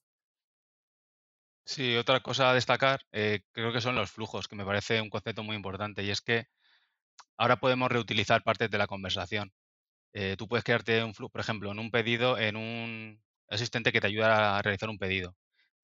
Sí, 1.64 1.96
otra 1.96 2.20
cosa 2.20 2.50
a 2.50 2.54
destacar 2.54 3.00
eh, 3.12 3.40
creo 3.52 3.72
que 3.72 3.80
son 3.80 3.94
los 3.94 4.10
flujos, 4.10 4.48
que 4.48 4.56
me 4.56 4.64
parece 4.66 5.00
un 5.00 5.08
concepto 5.08 5.42
muy 5.42 5.56
importante 5.56 6.02
y 6.04 6.10
es 6.10 6.20
que 6.20 6.48
ahora 7.38 7.56
podemos 7.56 7.90
reutilizar 7.90 8.42
partes 8.42 8.70
de 8.70 8.78
la 8.78 8.86
conversación. 8.86 9.52
tú 10.38 10.48
puedes 10.48 10.64
crearte 10.64 11.02
un 11.04 11.14
flujo, 11.14 11.30
por 11.32 11.40
ejemplo, 11.40 11.72
en 11.72 11.78
un 11.78 11.90
pedido, 11.90 12.38
en 12.38 12.56
un 12.56 13.22
asistente 13.48 13.92
que 13.92 14.00
te 14.00 14.06
ayuda 14.08 14.58
a 14.58 14.62
realizar 14.62 14.90
un 14.90 14.98
pedido 14.98 15.34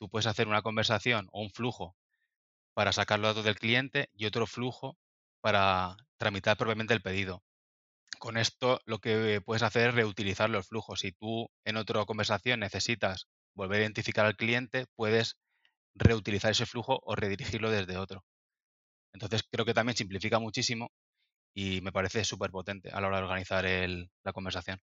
tú 0.03 0.09
puedes 0.09 0.27
hacer 0.27 0.49
una 0.49 0.63
conversación 0.63 1.29
o 1.31 1.43
un 1.43 1.51
flujo 1.51 1.95
para 2.75 2.91
sacar 2.91 3.21
los 3.21 3.31
datos 3.31 3.45
del 3.45 3.55
cliente 3.55 4.09
y 4.13 4.27
otro 4.27 4.49
flujo 4.49 4.99
para 5.41 5.97
tramitar 6.17 6.57
propiamente 6.57 6.93
el 6.93 7.03
pedido. 7.03 7.45
Con 8.19 8.37
esto 8.37 8.81
lo 8.85 8.99
que 8.99 9.41
puedes 9.47 9.63
hacer 9.63 9.91
es 9.91 9.95
reutilizar 9.95 10.51
los 10.51 10.67
flujos. 10.67 10.99
Si 10.99 11.13
tú 11.13 11.49
en 11.65 11.77
otra 11.77 12.05
conversación 12.05 12.59
necesitas 12.59 13.29
volver 13.55 13.79
a 13.79 13.83
identificar 13.83 14.27
al 14.27 14.35
cliente, 14.35 14.87
puedes 14.97 15.37
reutilizar 15.95 16.51
ese 16.51 16.67
flujo 16.67 16.99
o 17.05 17.15
redirigirlo 17.15 17.71
desde 17.71 17.97
otro. 17.97 18.25
Entonces 19.13 19.45
creo 19.49 19.65
que 19.65 19.75
también 19.75 19.97
simplifica 19.97 20.41
muchísimo 20.41 20.91
y 21.55 21.81
me 21.81 21.93
parece 21.93 22.25
súper 22.25 22.51
potente 22.51 22.91
a 22.91 23.01
la 23.01 23.07
hora 23.07 23.19
de 23.19 23.23
organizar 23.23 23.65
la 24.25 24.33
conversación. 24.33 24.81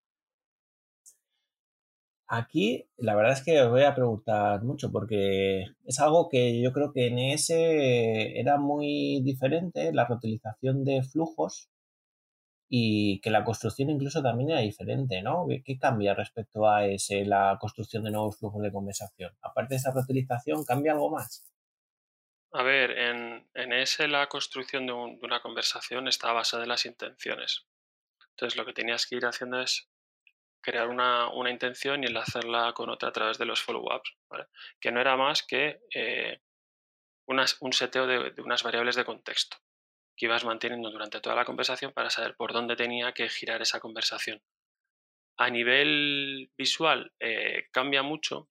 Aquí 2.35 2.89
la 2.97 3.15
verdad 3.15 3.35
es 3.35 3.45
que 3.45 3.61
os 3.61 3.69
voy 3.69 3.83
a 3.83 3.95
preguntar 3.95 4.63
mucho 4.63 4.91
porque 4.91 5.67
es 5.85 6.01
algo 6.01 6.31
que 6.31 6.63
yo 6.63 6.73
creo 6.73 6.91
que 6.91 7.09
en 7.09 7.19
ES 7.19 7.51
era 7.51 8.57
muy 8.57 9.21
diferente, 9.23 9.93
la 9.93 10.07
reutilización 10.07 10.83
de 10.83 11.03
flujos 11.03 11.69
y 12.71 13.21
que 13.21 13.29
la 13.29 13.45
construcción 13.45 13.91
incluso 13.91 14.23
también 14.23 14.49
era 14.49 14.61
diferente, 14.61 15.21
¿no? 15.21 15.45
¿Qué, 15.63 15.79
cambia 15.79 16.15
respecto 16.15 16.67
a 16.67 16.87
ese, 16.87 17.27
la 17.27 17.59
construcción 17.61 18.03
de 18.03 18.13
nuevos 18.13 18.39
flujos 18.39 18.63
de 18.63 18.73
conversación? 18.73 19.37
Aparte 19.43 19.75
de 19.75 19.77
esa 19.81 19.93
reutilización, 19.93 20.65
¿cambia 20.65 20.93
algo 20.93 21.11
más? 21.11 21.45
A 22.53 22.63
ver, 22.63 22.93
en, 22.93 23.47
en 23.53 23.73
ES 23.75 24.09
la 24.09 24.27
construcción 24.31 24.87
de, 24.87 24.95
de 24.95 25.27
una 25.27 25.43
conversación 25.43 26.09
está 26.09 26.33
basada 26.33 26.63
en 26.63 26.71
las 26.71 26.87
intenciones. 26.87 27.67
Entonces 28.31 28.57
lo 28.57 28.65
que 28.65 28.73
tenías 28.73 29.07
que 29.07 29.17
ir 29.17 29.27
haciendo 29.27 29.61
es 29.61 29.92
crear 30.63 30.89
una, 30.89 31.29
intención 31.51 32.03
y 32.03 32.07
enlazarla 32.07 32.73
con 32.73 32.89
otra 32.89 33.11
a 33.11 33.13
través 33.13 33.39
de 33.39 33.45
los 33.45 33.61
follow-ups, 33.61 34.15
que 34.81 34.93
no 34.93 35.01
era 35.01 35.17
más 35.17 35.43
que 35.43 35.81
eh, 35.95 36.41
un 37.27 37.73
seteo 37.73 38.07
de, 38.07 38.33
unas 38.43 38.63
variables 38.63 38.97
de 38.97 39.05
contexto 39.05 39.59
que 40.17 40.27
ibas 40.27 40.45
manteniendo 40.45 40.91
durante 40.91 41.21
toda 41.21 41.37
la 41.37 41.45
conversación 41.45 41.93
para 41.93 42.11
saber 42.11 42.37
por 42.37 42.53
dónde 42.53 42.77
tenía 42.77 43.13
que 43.13 43.29
girar 43.29 43.63
esa 43.63 43.81
conversación. 43.81 44.43
A 45.39 45.49
nivel 45.49 46.51
visual 46.57 47.13
eh, 47.19 47.69
cambia 47.73 48.03
mucho 48.03 48.49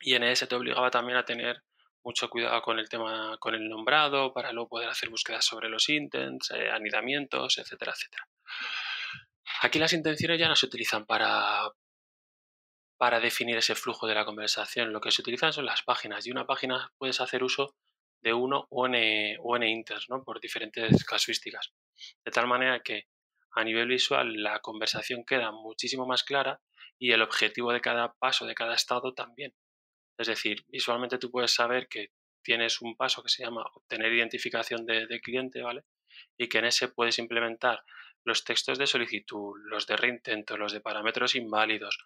y 0.00 0.14
en 0.14 0.24
ese 0.24 0.46
te 0.46 0.56
obligaba 0.56 0.90
también 0.90 1.16
a 1.18 1.24
tener 1.24 1.62
mucho 2.02 2.28
cuidado 2.28 2.60
con 2.62 2.78
el 2.78 2.88
tema, 2.88 3.36
con 3.38 3.54
el 3.54 3.68
nombrado, 3.68 4.32
para 4.32 4.52
luego 4.52 4.68
poder 4.70 4.88
hacer 4.88 5.08
búsquedas 5.08 5.44
sobre 5.44 5.68
los 5.68 5.88
intents, 5.88 6.50
eh, 6.50 6.70
anidamientos, 6.70 7.58
etcétera, 7.58 7.92
etcétera. 7.92 8.26
Aquí 9.60 9.78
las 9.78 9.92
intenciones 9.92 10.38
ya 10.38 10.48
no 10.48 10.56
se 10.56 10.66
utilizan 10.66 11.04
para, 11.04 11.72
para 12.96 13.20
definir 13.20 13.56
ese 13.56 13.74
flujo 13.74 14.06
de 14.06 14.14
la 14.14 14.24
conversación. 14.24 14.92
Lo 14.92 15.00
que 15.00 15.10
se 15.10 15.22
utilizan 15.22 15.52
son 15.52 15.66
las 15.66 15.82
páginas 15.82 16.26
y 16.26 16.30
una 16.30 16.46
página 16.46 16.92
puedes 16.98 17.20
hacer 17.20 17.42
uso 17.42 17.74
de 18.20 18.32
uno 18.32 18.66
o 18.70 18.86
n, 18.86 19.36
o 19.40 19.56
n 19.56 19.68
inters, 19.68 20.08
¿no? 20.10 20.22
por 20.22 20.40
diferentes 20.40 21.04
casuísticas. 21.04 21.72
De 22.24 22.30
tal 22.30 22.46
manera 22.46 22.80
que 22.80 23.08
a 23.52 23.64
nivel 23.64 23.88
visual 23.88 24.42
la 24.42 24.60
conversación 24.60 25.24
queda 25.24 25.50
muchísimo 25.50 26.06
más 26.06 26.22
clara 26.22 26.60
y 26.98 27.12
el 27.12 27.22
objetivo 27.22 27.72
de 27.72 27.80
cada 27.80 28.12
paso, 28.14 28.46
de 28.46 28.54
cada 28.54 28.74
estado 28.74 29.14
también. 29.14 29.54
Es 30.18 30.26
decir, 30.26 30.64
visualmente 30.68 31.18
tú 31.18 31.30
puedes 31.30 31.54
saber 31.54 31.88
que 31.88 32.12
tienes 32.42 32.80
un 32.80 32.96
paso 32.96 33.22
que 33.22 33.28
se 33.28 33.44
llama 33.44 33.64
obtener 33.74 34.12
identificación 34.12 34.84
de, 34.86 35.06
de 35.06 35.20
cliente, 35.20 35.62
¿vale? 35.62 35.84
Y 36.36 36.48
que 36.48 36.58
en 36.58 36.66
ese 36.66 36.88
puedes 36.88 37.18
implementar 37.18 37.84
los 38.24 38.44
textos 38.44 38.78
de 38.78 38.86
solicitud, 38.86 39.54
los 39.64 39.86
de 39.86 39.96
reintento, 39.96 40.56
los 40.56 40.72
de 40.72 40.80
parámetros 40.80 41.34
inválidos, 41.34 41.98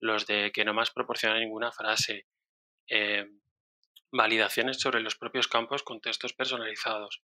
los 0.00 0.26
de 0.26 0.52
que 0.52 0.64
no 0.64 0.74
más 0.74 0.90
proporciona 0.90 1.38
ninguna 1.38 1.72
frase, 1.72 2.26
eh, 2.88 3.28
validaciones 4.12 4.80
sobre 4.80 5.00
los 5.00 5.16
propios 5.16 5.48
campos 5.48 5.82
con 5.82 6.00
textos 6.00 6.32
personalizados 6.32 7.22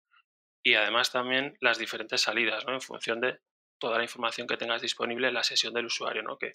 y 0.64 0.76
además 0.76 1.12
también 1.12 1.58
las 1.62 1.78
diferentes 1.78 2.22
salidas 2.22 2.66
¿no? 2.66 2.74
en 2.74 2.82
función 2.82 3.22
de 3.22 3.40
toda 3.80 3.98
la 3.98 4.04
información 4.04 4.48
que 4.48 4.58
tengas 4.58 4.82
disponible 4.82 5.28
en 5.28 5.34
la 5.34 5.44
sesión 5.44 5.74
del 5.74 5.86
usuario, 5.86 6.24
¿no? 6.24 6.38
que 6.38 6.54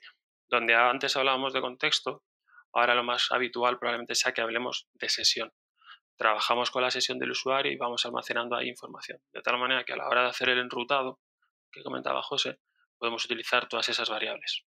donde 0.48 0.74
antes 0.74 1.16
hablábamos 1.16 1.52
de 1.52 1.60
contexto, 1.60 2.24
ahora 2.72 2.94
lo 2.94 3.04
más 3.04 3.30
habitual 3.32 3.78
probablemente 3.78 4.14
sea 4.14 4.32
que 4.32 4.40
hablemos 4.40 4.88
de 4.94 5.08
sesión. 5.08 5.52
Trabajamos 6.16 6.70
con 6.70 6.82
la 6.82 6.90
sesión 6.90 7.18
del 7.18 7.30
usuario 7.30 7.72
y 7.72 7.76
vamos 7.76 8.04
almacenando 8.04 8.56
ahí 8.56 8.68
información, 8.68 9.18
de 9.32 9.40
tal 9.40 9.58
manera 9.58 9.84
que 9.84 9.94
a 9.94 9.96
la 9.96 10.08
hora 10.08 10.22
de 10.22 10.28
hacer 10.28 10.50
el 10.50 10.58
enrutado 10.58 11.20
que 11.72 11.82
comentaba 11.82 12.22
José, 12.22 12.58
podemos 12.98 13.24
utilizar 13.24 13.68
todas 13.68 13.88
esas 13.88 14.08
variables. 14.08 14.64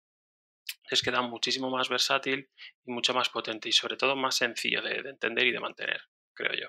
Es 0.90 1.02
queda 1.02 1.22
muchísimo 1.22 1.70
más 1.70 1.90
versátil 1.90 2.50
y 2.86 2.92
mucho 2.92 3.14
más 3.14 3.30
potente 3.30 3.70
y 3.70 3.72
sobre 3.72 3.98
todo 3.98 4.16
más 4.16 4.36
sencillo 4.36 4.82
de, 4.82 4.96
entender 5.10 5.48
y 5.48 5.52
de 5.52 5.60
mantener, 5.60 6.02
creo 6.34 6.54
yo. 6.54 6.68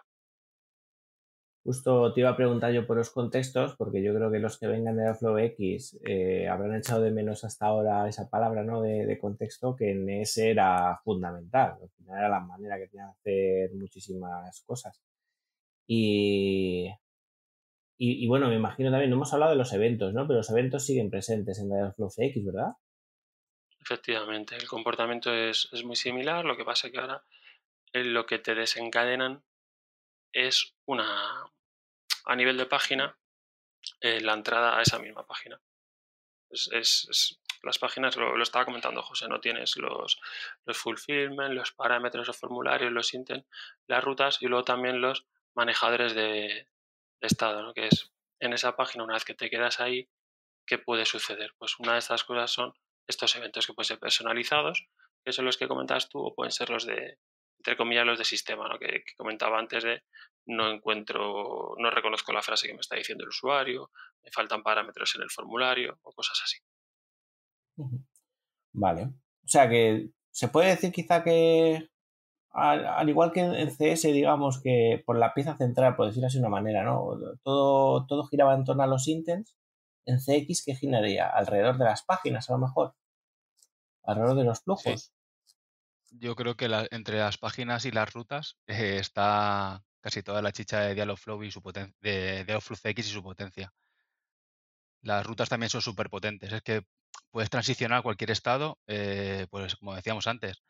Justo 1.64 2.12
te 2.12 2.20
iba 2.20 2.28
a 2.28 2.36
preguntar 2.36 2.72
yo 2.72 2.86
por 2.86 2.98
los 2.98 3.10
contextos, 3.10 3.74
porque 3.76 4.02
yo 4.02 4.14
creo 4.14 4.30
que 4.30 4.38
los 4.38 4.58
que 4.58 4.66
vengan 4.66 4.96
de 4.96 5.06
Airflow 5.06 5.38
X 5.38 5.98
eh, 6.04 6.46
habrán 6.46 6.74
echado 6.74 7.00
de 7.00 7.10
menos 7.10 7.42
hasta 7.44 7.66
ahora 7.66 8.06
esa 8.06 8.28
palabra 8.28 8.62
¿no? 8.62 8.82
de, 8.82 9.18
contexto, 9.18 9.74
que 9.74 9.92
en 9.92 10.10
ese 10.10 10.50
era 10.50 11.00
fundamental. 11.02 11.78
Era 12.06 12.28
la 12.28 12.40
manera 12.40 12.76
que 12.76 12.88
tenía 12.88 13.06
de 13.06 13.12
hacer 13.12 13.74
muchísimas 13.76 14.62
cosas. 14.66 15.00
Y 15.86 16.90
y, 17.96 18.26
bueno, 18.26 18.48
me 18.48 18.56
imagino 18.56 18.90
también, 18.90 19.10
no 19.10 19.16
hemos 19.16 19.32
hablado 19.32 19.52
de 19.52 19.58
los 19.58 19.72
eventos, 19.72 20.12
¿no? 20.12 20.26
Pero 20.26 20.38
los 20.38 20.50
eventos 20.50 20.84
siguen 20.84 21.10
presentes 21.10 21.60
en 21.60 21.68
Dialogflow 21.68 22.10
CX, 22.10 22.44
¿verdad? 22.44 22.72
Efectivamente, 23.80 24.56
el 24.56 24.66
comportamiento 24.66 25.32
es, 25.32 25.68
muy 25.84 25.94
similar, 25.94 26.44
lo 26.44 26.56
que 26.56 26.64
pasa 26.64 26.88
es 26.88 26.92
que 26.92 26.98
ahora 26.98 27.22
lo 27.92 28.26
que 28.26 28.40
te 28.40 28.54
desencadenan 28.56 29.44
es 30.32 30.74
una, 30.86 31.44
a 32.24 32.36
nivel 32.36 32.56
de 32.56 32.66
página, 32.66 33.16
eh, 34.00 34.20
la 34.20 34.32
entrada 34.32 34.76
a 34.76 34.82
esa 34.82 34.98
misma 34.98 35.24
página. 35.24 35.60
Es, 36.50 37.38
las 37.62 37.78
páginas, 37.78 38.16
lo, 38.16 38.42
estaba 38.42 38.64
comentando 38.64 39.02
José, 39.02 39.28
no 39.28 39.40
tienes 39.40 39.76
los, 39.76 40.20
los 40.64 40.76
fulfillment, 40.76 41.54
los 41.54 41.72
parámetros, 41.72 42.26
los 42.26 42.36
formularios, 42.36 42.90
los 42.90 43.14
intent, 43.14 43.46
las 43.86 44.02
rutas 44.02 44.38
y 44.40 44.46
luego 44.46 44.64
también 44.64 45.00
los 45.00 45.26
manejadores 45.54 46.14
de, 46.14 46.68
estado, 47.24 47.62
¿no? 47.62 47.74
que 47.74 47.86
es 47.86 48.12
en 48.40 48.52
esa 48.52 48.76
página, 48.76 49.04
una 49.04 49.14
vez 49.14 49.24
que 49.24 49.34
te 49.34 49.50
quedas 49.50 49.80
ahí, 49.80 50.08
¿qué 50.66 50.78
puede 50.78 51.04
suceder? 51.04 51.54
Pues 51.58 51.78
una 51.78 51.92
de 51.92 51.98
estas 51.98 52.24
cosas 52.24 52.50
son 52.50 52.74
estos 53.06 53.34
eventos 53.36 53.66
que 53.66 53.74
pueden 53.74 53.86
ser 53.86 53.98
personalizados, 53.98 54.86
que 55.24 55.32
son 55.32 55.44
los 55.44 55.56
que 55.56 55.68
comentas 55.68 56.08
tú, 56.08 56.20
o 56.20 56.34
pueden 56.34 56.52
ser 56.52 56.70
los 56.70 56.86
de, 56.86 57.18
entre 57.58 57.76
comillas, 57.76 58.06
los 58.06 58.18
de 58.18 58.24
sistema, 58.24 58.68
¿no? 58.68 58.78
que, 58.78 59.04
comentaba 59.16 59.58
antes 59.58 59.84
de 59.84 60.02
no 60.46 60.70
encuentro, 60.70 61.74
no 61.78 61.90
reconozco 61.90 62.32
la 62.32 62.42
frase 62.42 62.66
que 62.66 62.74
me 62.74 62.80
está 62.80 62.96
diciendo 62.96 63.24
el 63.24 63.30
usuario, 63.30 63.90
me 64.22 64.30
faltan 64.30 64.62
parámetros 64.62 65.14
en 65.16 65.22
el 65.22 65.30
formulario 65.30 65.98
o 66.02 66.12
cosas 66.12 66.38
así. 66.42 66.58
Vale. 68.72 69.04
O 69.04 69.48
sea 69.48 69.68
que 69.68 70.10
se 70.30 70.48
puede 70.48 70.70
decir 70.70 70.92
quizá 70.92 71.22
que 71.22 71.88
al, 72.54 73.08
igual 73.08 73.32
que 73.32 73.40
en 73.40 73.70
CS, 73.70 74.02
digamos 74.12 74.60
que 74.62 75.02
por 75.04 75.18
la 75.18 75.34
pieza 75.34 75.56
central, 75.56 75.96
por 75.96 76.06
decirlo 76.06 76.28
así 76.28 76.36
de 76.36 76.42
una 76.42 76.50
manera, 76.50 76.84
¿no? 76.84 77.16
Todo, 77.42 78.06
todo 78.06 78.24
giraba 78.26 78.54
en 78.54 78.64
torno 78.64 78.84
a 78.84 78.86
los 78.86 79.08
intents. 79.08 79.56
En 80.06 80.20
CX, 80.20 80.62
¿qué 80.64 80.76
giraría? 80.76 81.28
Alrededor 81.28 81.78
de 81.78 81.84
las 81.84 82.04
páginas, 82.04 82.48
a 82.48 82.52
lo 82.52 82.60
mejor. 82.60 82.94
Alrededor 84.04 84.36
de 84.36 84.44
los 84.44 84.60
flujos. 84.60 85.12
Yo 86.10 86.36
creo 86.36 86.56
que 86.56 86.66
entre 86.92 87.18
las 87.18 87.38
páginas 87.38 87.86
y 87.86 87.90
las 87.90 88.12
rutas 88.12 88.56
eh, 88.68 88.98
está 89.00 89.82
casi 90.00 90.22
toda 90.22 90.40
la 90.40 90.52
chicha 90.52 90.80
de 90.80 90.94
Dialogflow 90.94 91.42
y 91.42 91.50
su 91.50 91.60
de 92.00 92.44
Dialogflow 92.44 92.76
CX 92.76 92.98
y 93.00 93.10
su 93.10 93.22
potencia. 93.22 93.72
las 95.02 95.26
rutas 95.26 95.48
también 95.48 95.70
son 95.70 95.82
súper 95.82 96.08
potentes. 96.08 96.52
Es 96.52 96.62
que 96.62 96.82
puedes 97.32 97.50
transicionar 97.50 97.98
a 97.98 98.02
cualquier 98.02 98.30
estado, 98.30 98.78
eh, 98.86 99.48
pues 99.50 99.74
como 99.74 99.96
decíamos 99.96 100.28
antes, 100.28 100.62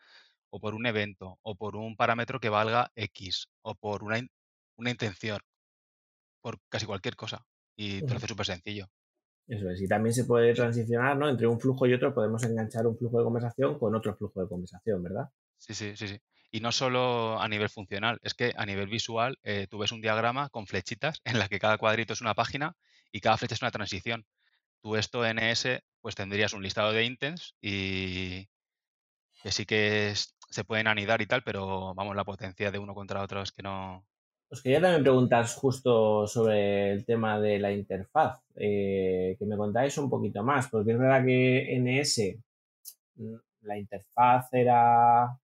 o 0.54 0.60
por 0.60 0.76
un 0.76 0.86
evento, 0.86 1.40
o 1.42 1.56
por 1.56 1.74
un 1.74 1.96
parámetro 1.96 2.38
que 2.38 2.48
valga 2.48 2.92
X, 2.94 3.48
o 3.62 3.74
por 3.74 4.04
una, 4.04 4.24
una 4.76 4.90
intención, 4.92 5.40
por 6.40 6.60
casi 6.68 6.86
cualquier 6.86 7.16
cosa. 7.16 7.44
Y 7.74 8.02
te 8.02 8.10
lo 8.10 8.18
hace 8.18 8.28
súper 8.28 8.46
sencillo. 8.46 8.86
Eso 9.48 9.68
es. 9.68 9.82
Y 9.82 9.88
también 9.88 10.14
se 10.14 10.24
puede 10.24 10.54
transicionar, 10.54 11.16
¿no? 11.16 11.28
Entre 11.28 11.48
un 11.48 11.58
flujo 11.58 11.88
y 11.88 11.92
otro 11.92 12.14
podemos 12.14 12.44
enganchar 12.44 12.86
un 12.86 12.96
flujo 12.96 13.18
de 13.18 13.24
conversación 13.24 13.80
con 13.80 13.96
otro 13.96 14.14
flujo 14.14 14.40
de 14.40 14.48
conversación, 14.48 15.02
¿verdad? 15.02 15.28
Sí, 15.58 15.74
sí, 15.74 15.96
sí, 15.96 16.06
sí. 16.06 16.20
Y 16.52 16.60
no 16.60 16.70
solo 16.70 17.40
a 17.40 17.48
nivel 17.48 17.68
funcional, 17.68 18.20
es 18.22 18.34
que 18.34 18.52
a 18.56 18.64
nivel 18.64 18.86
visual 18.86 19.36
eh, 19.42 19.66
tú 19.68 19.78
ves 19.78 19.90
un 19.90 20.02
diagrama 20.02 20.50
con 20.50 20.68
flechitas 20.68 21.20
en 21.24 21.40
la 21.40 21.48
que 21.48 21.58
cada 21.58 21.78
cuadrito 21.78 22.12
es 22.12 22.20
una 22.20 22.34
página 22.34 22.76
y 23.10 23.18
cada 23.18 23.38
flecha 23.38 23.56
es 23.56 23.62
una 23.62 23.72
transición. 23.72 24.24
Tú 24.80 24.94
esto 24.94 25.26
en 25.26 25.40
ES 25.40 25.82
pues 26.00 26.14
tendrías 26.14 26.52
un 26.52 26.62
listado 26.62 26.92
de 26.92 27.04
intents 27.04 27.56
y 27.60 28.46
que 29.44 29.52
sí 29.52 29.66
que 29.66 30.14
se 30.54 30.64
pueden 30.64 30.86
anidar 30.86 31.20
y 31.20 31.26
tal, 31.26 31.42
pero 31.42 31.94
vamos, 31.94 32.16
la 32.16 32.24
potencia 32.24 32.70
de 32.70 32.78
uno 32.78 32.94
contra 32.94 33.22
otro 33.22 33.42
es 33.42 33.52
que 33.52 33.62
no, 33.62 34.04
os 34.54 34.62
quería 34.62 34.80
también 34.80 35.02
preguntar 35.02 35.46
justo 35.48 36.28
sobre 36.28 36.92
el 36.92 37.04
tema 37.04 37.40
de 37.40 37.58
la 37.58 37.72
interfaz, 37.72 38.40
eh, 38.54 39.34
que 39.36 39.46
me 39.46 39.56
contáis 39.56 39.98
un 39.98 40.08
poquito 40.08 40.44
más, 40.44 40.68
porque 40.68 40.92
es 40.92 40.98
verdad 40.98 41.24
que 41.24 41.74
NS, 41.76 42.38
mm, 43.16 43.34
la 43.62 43.78
interfaz 43.78 44.48
era, 44.52 45.36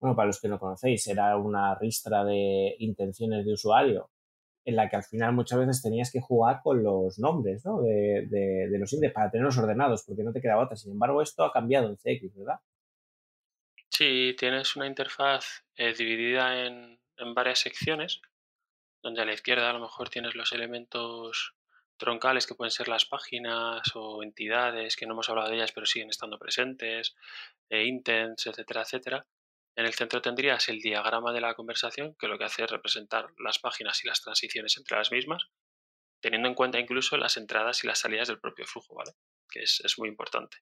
bueno, 0.00 0.14
para 0.14 0.26
los 0.28 0.40
que 0.40 0.48
no 0.48 0.60
conocéis, 0.60 1.06
era 1.08 1.36
una 1.36 1.74
ristra 1.74 2.24
de 2.24 2.76
intenciones 2.78 3.44
de 3.44 3.54
usuario, 3.54 4.10
en 4.64 4.76
la 4.76 4.88
que 4.88 4.96
al 4.96 5.04
final 5.04 5.32
muchas 5.32 5.58
veces 5.58 5.82
tenías 5.82 6.12
que 6.12 6.20
jugar 6.20 6.60
con 6.62 6.82
los 6.82 7.18
nombres 7.18 7.64
¿no? 7.64 7.82
de, 7.82 8.26
de, 8.30 8.78
los 8.78 8.92
índices 8.92 9.12
para 9.14 9.30
tenerlos 9.30 9.58
ordenados, 9.58 10.04
porque 10.06 10.22
no 10.22 10.32
te 10.32 10.40
quedaba 10.40 10.62
otra. 10.64 10.76
Sin 10.76 10.92
embargo, 10.92 11.22
esto 11.22 11.44
ha 11.44 11.52
cambiado 11.52 11.88
en 11.88 11.96
CX, 11.96 12.34
¿verdad? 12.36 12.60
Sí, 13.96 14.34
tienes 14.36 14.74
una 14.74 14.86
interfaz 14.86 15.64
eh, 15.76 15.94
dividida 15.94 16.66
en, 16.66 16.98
en 17.16 17.34
varias 17.34 17.60
secciones 17.60 18.20
donde 19.04 19.20
a 19.20 19.24
la 19.26 19.34
izquierda 19.34 19.70
a 19.70 19.72
lo 19.74 19.80
mejor 19.80 20.08
tienes 20.08 20.34
los 20.34 20.52
elementos 20.52 21.54
troncales 21.98 22.46
que 22.46 22.54
pueden 22.54 22.70
ser 22.70 22.88
las 22.88 23.04
páginas 23.04 23.82
o 23.94 24.22
entidades, 24.22 24.96
que 24.96 25.06
no 25.06 25.12
hemos 25.12 25.28
hablado 25.28 25.50
de 25.50 25.56
ellas 25.56 25.72
pero 25.72 25.86
siguen 25.86 26.08
estando 26.08 26.38
presentes, 26.38 27.14
e 27.68 27.84
intents, 27.84 28.46
etcétera, 28.46 28.82
etcétera. 28.82 29.26
En 29.76 29.86
el 29.86 29.92
centro 29.94 30.22
tendrías 30.22 30.68
el 30.68 30.80
diagrama 30.80 31.32
de 31.32 31.40
la 31.40 31.54
conversación, 31.54 32.14
que 32.18 32.28
lo 32.28 32.38
que 32.38 32.44
hace 32.44 32.64
es 32.64 32.70
representar 32.70 33.28
las 33.38 33.58
páginas 33.58 34.02
y 34.04 34.08
las 34.08 34.22
transiciones 34.22 34.76
entre 34.78 34.96
las 34.96 35.12
mismas, 35.12 35.48
teniendo 36.20 36.48
en 36.48 36.54
cuenta 36.54 36.80
incluso 36.80 37.16
las 37.16 37.36
entradas 37.36 37.84
y 37.84 37.86
las 37.86 37.98
salidas 37.98 38.28
del 38.28 38.40
propio 38.40 38.66
flujo, 38.66 38.94
¿vale? 38.94 39.12
Que 39.50 39.62
es, 39.62 39.94
muy 39.98 40.08
importante. 40.08 40.58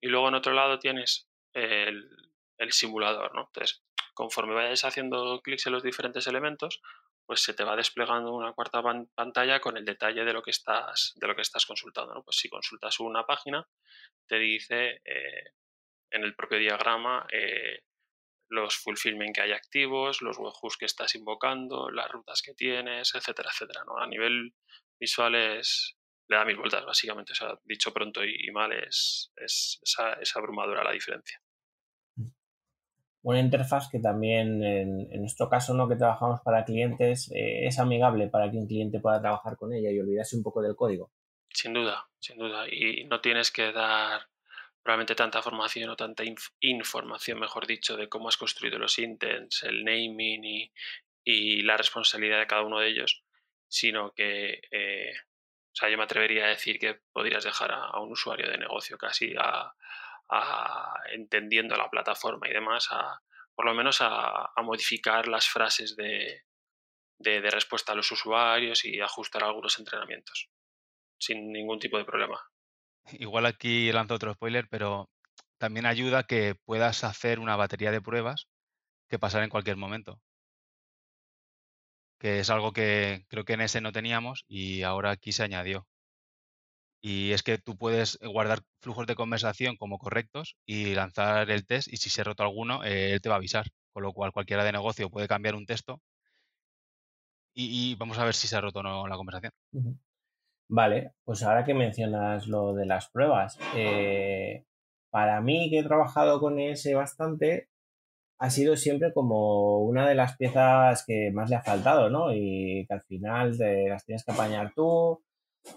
Y 0.00 0.08
luego 0.08 0.28
en 0.28 0.34
otro 0.34 0.52
lado 0.52 0.78
tienes 0.78 1.28
el, 1.54 2.31
el 2.62 2.72
simulador, 2.72 3.34
¿no? 3.34 3.46
Entonces, 3.46 3.82
conforme 4.14 4.54
vayas 4.54 4.84
haciendo 4.84 5.40
clics 5.42 5.66
en 5.66 5.72
los 5.72 5.82
diferentes 5.82 6.26
elementos, 6.26 6.80
pues 7.26 7.42
se 7.42 7.54
te 7.54 7.64
va 7.64 7.76
desplegando 7.76 8.32
una 8.32 8.52
cuarta 8.52 8.82
pantalla 9.14 9.60
con 9.60 9.76
el 9.76 9.84
detalle 9.84 10.24
de 10.24 10.32
lo 10.32 10.42
que 10.42 10.50
estás, 10.50 11.12
de 11.16 11.26
lo 11.26 11.34
que 11.34 11.42
estás 11.42 11.66
consultando. 11.66 12.22
Pues 12.24 12.36
si 12.36 12.48
consultas 12.48 13.00
una 13.00 13.24
página, 13.24 13.66
te 14.26 14.38
dice 14.38 15.00
eh, 15.04 15.54
en 16.10 16.24
el 16.24 16.34
propio 16.34 16.58
diagrama 16.58 17.26
eh, 17.32 17.84
los 18.48 18.76
fulfillment 18.76 19.34
que 19.34 19.42
hay 19.42 19.52
activos, 19.52 20.20
los 20.20 20.38
webhooks 20.38 20.76
que 20.76 20.86
estás 20.86 21.14
invocando, 21.14 21.90
las 21.90 22.10
rutas 22.10 22.42
que 22.42 22.54
tienes, 22.54 23.14
etcétera, 23.14 23.50
etcétera. 23.50 23.84
¿no? 23.86 23.98
A 23.98 24.06
nivel 24.06 24.54
visual 25.00 25.34
es, 25.34 25.96
le 26.28 26.36
da 26.36 26.44
mil 26.44 26.56
vueltas, 26.56 26.84
básicamente. 26.84 27.32
O 27.32 27.36
sea, 27.36 27.58
dicho 27.64 27.92
pronto 27.92 28.22
y, 28.24 28.50
mal, 28.52 28.72
es, 28.72 29.32
es, 29.36 29.80
es 30.20 30.36
abrumadora 30.36 30.84
la 30.84 30.92
diferencia 30.92 31.40
una 33.22 33.38
interfaz 33.38 33.88
que 33.88 34.00
también 34.00 34.62
en, 34.64 35.20
nuestro 35.20 35.48
caso 35.48 35.74
no 35.74 35.88
que 35.88 35.96
trabajamos 35.96 36.40
para 36.44 36.64
clientes 36.64 37.30
eh, 37.32 37.66
es 37.66 37.78
amigable 37.78 38.28
para 38.28 38.50
que 38.50 38.56
un 38.56 38.66
cliente 38.66 39.00
pueda 39.00 39.20
trabajar 39.20 39.56
con 39.56 39.72
ella 39.72 39.90
y 39.90 40.00
olvidarse 40.00 40.36
un 40.36 40.42
poco 40.42 40.60
del 40.60 40.74
código. 40.74 41.12
Sin 41.48 41.72
duda, 41.72 42.08
sin 42.18 42.38
duda. 42.38 42.66
Y 42.68 43.04
no 43.04 43.20
tienes 43.20 43.50
que 43.50 43.72
dar 43.72 44.22
probablemente 44.82 45.14
tanta 45.14 45.42
formación 45.42 45.90
o 45.90 45.96
tanta 45.96 46.24
información, 46.60 47.38
mejor 47.38 47.66
dicho, 47.66 47.96
de 47.96 48.08
cómo 48.08 48.28
has 48.28 48.36
construido 48.36 48.78
los 48.78 48.98
intents, 48.98 49.62
el 49.62 49.84
naming 49.84 50.44
y, 50.44 50.72
y 51.24 51.62
la 51.62 51.76
responsabilidad 51.76 52.40
de 52.40 52.46
cada 52.48 52.62
uno 52.62 52.80
de 52.80 52.88
ellos, 52.88 53.22
sino 53.68 54.12
que, 54.12 54.60
eh, 54.70 55.12
o 55.14 55.74
sea, 55.74 55.88
yo 55.88 55.96
me 55.96 56.04
atrevería 56.04 56.46
a 56.46 56.48
decir 56.48 56.80
que 56.80 56.98
podrías 57.12 57.44
dejar 57.44 57.70
a 57.72 58.00
un 58.00 58.10
usuario 58.10 58.50
de 58.50 58.58
negocio 58.58 58.98
casi 58.98 59.34
a, 59.38 59.72
entendiendo 61.12 61.76
la 61.76 61.90
plataforma 61.90 62.48
y 62.48 62.52
demás, 62.52 62.88
a, 62.90 63.20
por 63.54 63.66
lo 63.66 63.74
menos 63.74 63.98
a, 64.00 64.50
modificar 64.62 65.28
las 65.28 65.48
frases 65.48 65.96
de, 65.96 66.42
de, 67.18 67.50
respuesta 67.50 67.92
a 67.92 67.94
los 67.94 68.10
usuarios 68.10 68.84
y 68.84 69.00
ajustar 69.00 69.44
algunos 69.44 69.78
entrenamientos 69.78 70.48
sin 71.18 71.52
ningún 71.52 71.78
tipo 71.78 71.98
de 71.98 72.04
problema. 72.04 72.40
Igual 73.12 73.46
aquí 73.46 73.92
lanzo 73.92 74.14
otro 74.14 74.34
spoiler, 74.34 74.68
pero 74.68 75.08
también 75.58 75.86
ayuda 75.86 76.20
a 76.20 76.26
que 76.26 76.56
puedas 76.64 77.04
hacer 77.04 77.38
una 77.38 77.56
batería 77.56 77.92
de 77.92 78.00
pruebas 78.00 78.48
que 79.08 79.18
pasar 79.18 79.42
en 79.42 79.50
cualquier 79.50 79.76
momento. 79.76 80.20
Que 82.18 82.40
es 82.40 82.50
algo 82.50 82.72
que 82.72 83.24
creo 83.28 83.44
que 83.44 83.52
en 83.54 83.60
ese 83.60 83.80
no 83.80 83.92
teníamos 83.92 84.44
y 84.48 84.82
ahora 84.82 85.10
aquí 85.10 85.32
se 85.32 85.42
añadió. 85.42 85.86
Y 87.02 87.32
es 87.32 87.42
que 87.42 87.58
tú 87.58 87.76
puedes 87.76 88.18
guardar 88.22 88.60
flujos 88.80 89.06
de 89.06 89.16
conversación 89.16 89.76
como 89.76 89.98
correctos 89.98 90.56
y 90.64 90.94
lanzar 90.94 91.50
el 91.50 91.66
test 91.66 91.88
y 91.92 91.96
si 91.96 92.08
se 92.10 92.20
ha 92.20 92.24
roto 92.24 92.44
alguno, 92.44 92.84
eh, 92.84 93.12
él 93.12 93.20
te 93.20 93.28
va 93.28 93.34
a 93.34 93.38
avisar. 93.38 93.66
Con 93.92 94.04
lo 94.04 94.12
cual 94.14 94.32
cualquiera 94.32 94.64
de 94.64 94.72
negocio 94.72 95.10
puede 95.10 95.28
cambiar 95.28 95.54
un 95.54 95.66
texto 95.66 96.00
y, 97.54 97.94
vamos 97.96 98.18
a 98.18 98.24
ver 98.24 98.34
si 98.34 98.48
se 98.48 98.56
ha 98.56 98.60
roto 98.60 98.80
o 98.80 98.82
no 98.82 99.06
la 99.06 99.16
conversación. 99.16 99.52
Vale, 100.68 101.12
pues 101.24 101.42
ahora 101.42 101.64
que 101.64 101.74
mencionas 101.74 102.46
lo 102.46 102.74
de 102.74 102.86
las 102.86 103.10
pruebas, 103.10 103.58
eh, 103.76 104.64
para 105.10 105.40
mí 105.40 105.68
que 105.70 105.80
he 105.80 105.84
trabajado 105.84 106.40
con 106.40 106.58
ese 106.58 106.94
bastante, 106.94 107.68
ha 108.38 108.50
sido 108.50 108.76
siempre 108.76 109.12
como 109.12 109.80
una 109.80 110.08
de 110.08 110.14
las 110.14 110.36
piezas 110.36 111.04
que 111.06 111.30
más 111.32 111.50
le 111.50 111.56
ha 111.56 111.62
faltado, 111.62 112.08
¿no? 112.10 112.32
Y 112.32 112.86
que 112.88 112.94
al 112.94 113.02
final 113.02 113.58
te 113.58 113.88
las 113.88 114.04
tienes 114.04 114.24
que 114.24 114.32
apañar 114.32 114.72
tú, 114.74 115.22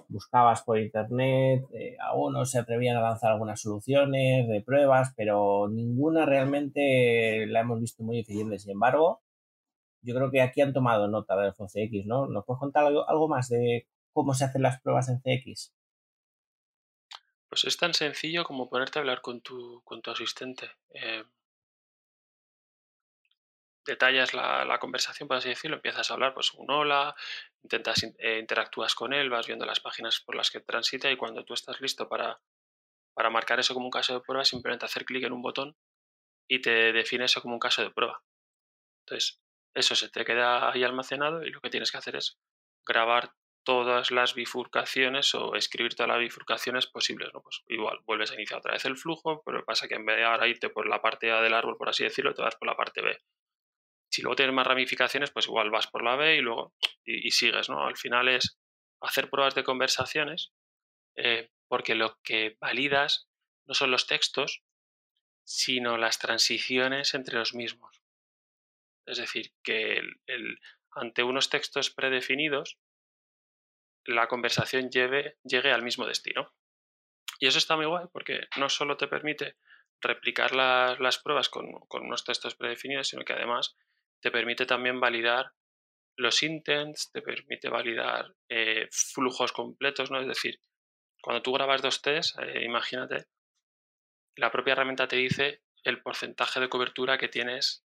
buscabas 0.08 0.64
por 0.64 0.80
internet, 0.80 1.66
eh, 1.74 1.98
se 2.46 2.60
atrevían 2.60 2.98
a 2.98 3.02
lanzar 3.02 3.32
algunas 3.32 3.62
soluciones 3.62 4.48
de 4.48 4.62
pruebas, 4.62 5.14
pero 5.16 5.68
ninguna 5.70 6.26
realmente 6.26 7.46
la 7.48 7.62
hemos 7.62 7.80
visto 7.82 8.04
muy 8.04 8.20
eficiente. 8.20 8.60
Sin 8.60 8.72
embargo, 8.72 9.22
yo 10.02 10.16
creo 10.16 10.32
que 10.32 10.42
aquí 10.42 10.62
han 10.62 10.74
tomado 10.74 11.08
nota 11.08 11.36
del 11.36 11.54
CX, 11.54 12.06
¿no? 12.06 12.28
¿Nos 12.28 12.46
puedes 12.46 12.60
contar 12.60 12.86
algo, 12.86 13.28
más 13.28 13.50
de 13.50 13.88
cómo 14.14 14.34
se 14.34 14.46
hacen 14.46 14.62
las 14.62 14.82
pruebas 14.82 15.10
en 15.10 15.20
CX? 15.20 15.74
Pues 17.50 17.64
es 17.66 17.78
tan 17.78 17.94
sencillo 17.94 18.44
como 18.44 18.70
ponerte 18.70 19.00
a 19.00 19.02
hablar 19.02 19.22
con 19.22 19.42
tu, 19.42 19.82
con 19.84 20.02
tu 20.02 20.12
asistente. 20.12 20.70
Eh, 20.94 21.24
detallas 23.86 24.34
la, 24.34 24.78
conversación, 24.80 25.28
por 25.28 25.38
así 25.38 25.50
decirlo, 25.50 25.78
empiezas 25.78 26.10
a 26.10 26.14
hablar, 26.14 26.34
pues 26.34 26.54
un 26.54 26.70
hola, 26.70 27.16
intentas, 27.64 28.04
eh, 28.04 28.40
interactúas 28.40 28.96
con 28.96 29.14
él, 29.14 29.30
vas 29.30 29.48
viendo 29.48 29.66
las 29.66 29.80
páginas 29.80 30.20
por 30.20 30.36
las 30.36 30.52
que 30.52 30.60
transita 30.60 31.12
y 31.12 31.18
cuando 31.18 31.46
tú 31.46 31.54
estás 31.54 31.80
listo 31.82 32.10
para, 32.10 32.40
para 33.14 33.30
marcar 33.30 33.60
eso 33.60 33.74
como 33.74 33.86
un 33.86 33.92
caso 33.92 34.14
de 34.14 34.22
prueba, 34.22 34.44
simplemente 34.44 34.86
hacer 34.86 35.06
clic 35.06 35.24
en 35.24 35.34
un 35.34 35.42
botón 35.42 35.76
y 36.48 36.62
te 36.62 36.94
define 36.94 37.26
eso 37.26 37.42
como 37.42 37.56
un 37.56 37.60
caso 37.60 37.82
de 37.82 37.92
prueba. 37.92 38.22
Entonces, 39.06 39.40
eso 39.74 39.96
se 39.96 40.10
te 40.10 40.26
queda 40.26 40.72
ahí 40.72 40.84
almacenado 40.84 41.44
y 41.44 41.50
lo 41.52 41.62
que 41.62 41.70
tienes 41.70 41.92
que 41.92 41.98
hacer 41.98 42.16
es 42.16 42.38
grabar 42.86 43.34
todas 43.66 44.12
las 44.12 44.36
bifurcaciones 44.36 45.34
o 45.36 45.56
escribir 45.56 45.96
todas 45.96 46.10
las 46.10 46.20
bifurcaciones 46.20 46.88
posibles. 46.88 47.30
¿no? 47.34 47.42
Pues 47.42 47.64
igual, 47.68 48.00
vuelves 48.06 48.32
a 48.32 48.36
iniciar 48.36 48.60
otra 48.60 48.74
vez 48.74 48.86
el 48.86 48.96
flujo, 48.96 49.42
pero 49.46 49.66
pasa 49.66 49.88
que 49.88 49.96
en 49.96 50.06
vez 50.06 50.18
de 50.18 50.24
ahora 50.24 50.48
irte 50.48 50.70
por 50.70 50.88
la 50.88 51.02
parte 51.02 51.32
A 51.32 51.42
del 51.42 51.54
árbol, 51.54 51.76
por 51.78 51.90
así 51.90 52.04
decirlo, 52.04 52.34
te 52.34 52.42
vas 52.42 52.56
por 52.56 52.68
la 52.68 52.78
parte 52.78 53.02
B. 53.02 53.20
Si 54.16 54.22
luego 54.22 54.38
tienes 54.38 54.56
más 54.56 54.66
ramificaciones, 54.66 55.30
pues 55.30 55.48
igual 55.48 55.72
vas 55.72 55.88
por 55.88 56.02
la 56.02 56.16
B 56.16 56.38
y 56.38 56.40
luego 56.40 56.74
y, 57.04 57.32
sigues, 57.32 57.68
¿no? 57.68 57.86
Al 57.86 57.98
final 57.98 58.30
es 58.30 58.58
hacer 59.02 59.30
pruebas 59.30 59.56
de 59.56 59.66
conversaciones 59.66 60.54
eh, 61.18 61.52
porque 61.68 61.96
lo 61.96 62.18
que 62.24 62.56
validas 62.62 63.28
no 63.66 63.74
son 63.74 63.92
los 63.92 64.08
textos, 64.08 64.64
sino 65.44 65.98
las 65.98 66.18
transiciones 66.18 67.14
entre 67.14 67.38
los 67.38 67.54
mismos. 67.54 68.02
Es 69.06 69.18
decir, 69.18 69.52
que 69.62 70.02
ante 70.92 71.24
unos 71.24 71.50
textos 71.50 71.90
predefinidos, 71.90 72.80
la 74.06 74.30
conversación 74.30 74.92
lleve, 74.92 75.40
llegue 75.44 75.74
al 75.74 75.84
mismo 75.84 76.06
destino. 76.06 76.54
Y 77.40 77.48
eso 77.48 77.58
está 77.58 77.76
muy 77.76 77.86
guay 77.86 78.06
porque 78.14 78.48
no 78.56 78.70
solo 78.70 78.96
te 78.96 79.10
permite 79.10 79.58
replicar 80.00 80.56
las 80.56 81.18
pruebas 81.18 81.50
con, 81.50 81.70
con, 81.90 82.04
unos 82.04 82.24
textos 82.24 82.56
predefinidos, 82.56 83.10
sino 83.10 83.26
que 83.26 83.34
además 83.34 83.76
te 84.26 84.32
permite 84.32 84.66
también 84.66 85.00
validar 85.00 85.52
los 86.18 86.42
intents, 86.42 87.12
te 87.12 87.22
permite 87.22 87.70
validar 87.70 88.34
eh, 88.50 88.88
flujos 88.92 89.52
completos, 89.52 90.10
¿no? 90.10 90.20
Es 90.20 90.26
decir, 90.26 90.60
Cuando 91.22 91.44
tú 91.44 91.54
grabas 91.54 91.84
dos 91.84 92.02
tests, 92.02 92.36
eh, 92.40 92.64
imagínate, 92.64 93.28
la 94.36 94.52
propia 94.52 94.72
herramienta 94.72 95.08
te 95.08 95.18
dice 95.18 95.62
el 95.84 96.02
porcentaje 96.02 96.60
de 96.60 96.70
cobertura 96.70 97.20
que 97.20 97.28
tienes 97.28 97.86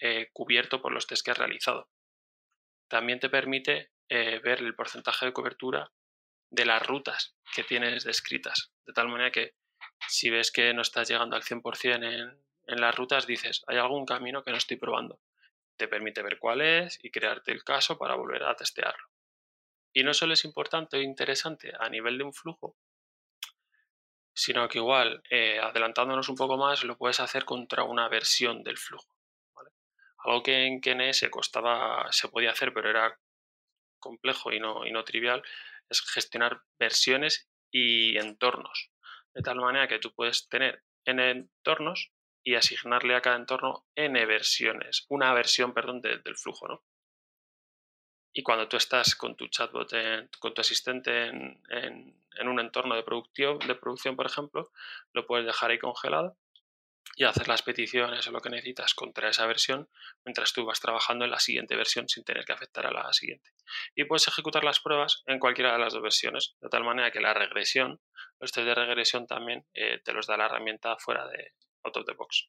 eh, 0.00 0.30
cubierto 0.32 0.82
por 0.82 0.92
los 0.92 1.06
tests 1.06 1.22
que 1.22 1.30
has 1.30 1.38
realizado. 1.38 1.88
También 2.88 3.20
te 3.20 3.30
permite 3.30 3.92
eh, 4.08 4.40
ver 4.40 4.58
el 4.58 4.74
porcentaje 4.74 5.26
de 5.26 5.32
cobertura 5.32 5.92
de 6.50 6.66
las 6.66 6.84
rutas 6.84 7.36
que 7.54 7.62
tienes 7.62 8.02
descritas, 8.02 8.72
de 8.84 8.92
tal 8.94 9.06
manera 9.06 9.30
que 9.30 9.54
si 10.08 10.28
ves 10.28 10.50
que 10.50 10.74
no 10.74 10.82
estás 10.82 11.08
llegando 11.08 11.36
al 11.36 11.44
100% 11.44 11.94
en, 11.94 12.44
en 12.66 12.80
las 12.80 12.96
rutas, 12.96 13.28
dices, 13.28 13.62
hay 13.68 13.76
algún 13.76 14.06
camino 14.06 14.42
que 14.42 14.50
no 14.50 14.56
estoy 14.56 14.76
probando. 14.76 15.20
Te 15.78 15.88
permite 15.88 16.22
ver 16.22 16.38
cuál 16.38 16.60
es 16.60 16.98
y 17.02 17.10
crearte 17.10 17.52
el 17.52 17.62
caso 17.62 17.96
para 17.96 18.16
volver 18.16 18.42
a 18.42 18.56
testearlo. 18.56 19.08
Y 19.94 20.02
no 20.02 20.12
solo 20.12 20.34
es 20.34 20.44
importante 20.44 20.98
o 20.98 21.00
interesante 21.00 21.72
a 21.78 21.88
nivel 21.88 22.18
de 22.18 22.24
un 22.24 22.34
flujo, 22.34 22.76
sino 24.34 24.68
que 24.68 24.78
igual, 24.78 25.22
eh, 25.30 25.60
adelantándonos 25.60 26.28
un 26.28 26.36
poco 26.36 26.56
más, 26.56 26.84
lo 26.84 26.98
puedes 26.98 27.20
hacer 27.20 27.44
contra 27.44 27.84
una 27.84 28.08
versión 28.08 28.62
del 28.64 28.76
flujo. 28.76 29.08
Algo 30.24 30.42
que 30.42 30.66
en 30.66 30.80
KNS 30.80 31.30
costaba, 31.30 32.06
se 32.10 32.28
podía 32.28 32.50
hacer, 32.50 32.74
pero 32.74 32.90
era 32.90 33.18
complejo 34.00 34.52
y 34.52 34.58
no, 34.58 34.84
y 34.84 34.90
no 34.90 35.04
trivial, 35.04 35.42
es 35.88 36.02
gestionar 36.02 36.62
versiones 36.78 37.48
y 37.70 38.16
entornos. 38.18 38.90
De 39.32 39.42
tal 39.42 39.56
manera 39.56 39.86
que 39.86 40.00
tú 40.00 40.12
puedes 40.12 40.48
tener 40.48 40.82
n 41.04 41.30
entornos 41.30 42.10
y 42.42 42.54
asignarle 42.54 43.14
a 43.14 43.20
cada 43.20 43.36
entorno 43.36 43.86
n 43.94 44.26
versiones, 44.26 45.06
una 45.08 45.32
versión, 45.32 45.74
perdón, 45.74 46.00
del 46.00 46.36
flujo, 46.36 46.68
¿no? 46.68 46.82
Y 48.32 48.42
cuando 48.42 48.68
tú 48.68 48.76
estás 48.76 49.16
con 49.16 49.36
tu 49.36 49.48
chatbot, 49.48 49.90
con 50.38 50.54
tu 50.54 50.60
asistente 50.60 51.26
en, 51.26 51.60
en, 51.70 52.48
un 52.48 52.60
entorno 52.60 52.94
de 52.94 53.02
producción, 53.02 53.58
de 53.58 53.74
producción, 53.74 54.14
por 54.14 54.26
ejemplo, 54.26 54.70
lo 55.12 55.26
puedes 55.26 55.44
dejar 55.44 55.70
ahí 55.70 55.78
congelado 55.78 56.38
y 57.16 57.24
hacer 57.24 57.48
las 57.48 57.62
peticiones 57.62 58.28
o 58.28 58.30
lo 58.30 58.40
que 58.40 58.50
necesitas 58.50 58.94
contra 58.94 59.28
esa 59.28 59.44
versión 59.46 59.88
mientras 60.24 60.52
tú 60.52 60.64
vas 60.64 60.78
trabajando 60.78 61.24
en 61.24 61.32
la 61.32 61.40
siguiente 61.40 61.74
versión 61.74 62.08
sin 62.08 62.22
tener 62.22 62.44
que 62.44 62.52
afectar 62.52 62.86
a 62.86 62.92
la 62.92 63.12
siguiente. 63.12 63.50
Y 63.96 64.04
puedes 64.04 64.28
ejecutar 64.28 64.62
las 64.62 64.78
pruebas 64.78 65.24
en 65.26 65.40
cualquiera 65.40 65.72
de 65.72 65.80
las 65.80 65.92
dos 65.92 66.02
versiones, 66.02 66.54
de 66.60 66.68
tal 66.68 66.84
manera 66.84 67.10
que 67.10 67.20
la 67.20 67.34
regresión, 67.34 68.00
los 68.38 68.52
test 68.52 68.66
de 68.66 68.74
regresión 68.74 69.26
también 69.26 69.66
eh, 69.74 70.00
te 70.04 70.12
los 70.12 70.28
da 70.28 70.36
la 70.36 70.46
herramienta 70.46 70.96
fuera 70.98 71.26
de 71.26 71.54
out 71.84 71.96
of 71.96 72.04
the 72.06 72.14
box 72.14 72.48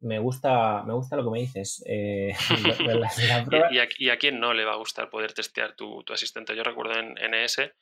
me 0.00 0.18
gusta, 0.18 0.82
me 0.84 0.92
gusta 0.92 1.16
lo 1.16 1.24
que 1.24 1.30
me 1.30 1.40
dices. 1.40 1.82
Eh, 1.86 2.32
¿Y, 3.98 4.08
a, 4.08 4.16
quién 4.16 4.40
no 4.40 4.54
le 4.54 4.64
va 4.64 4.72
a 4.72 4.78
gustar 4.78 5.10
poder 5.10 5.32
testear 5.32 5.74
tu, 5.74 6.04
asistente? 6.08 6.54
Yo 6.54 6.62
recuerdo 6.62 6.98
en 6.98 7.14
NS, 7.14 7.72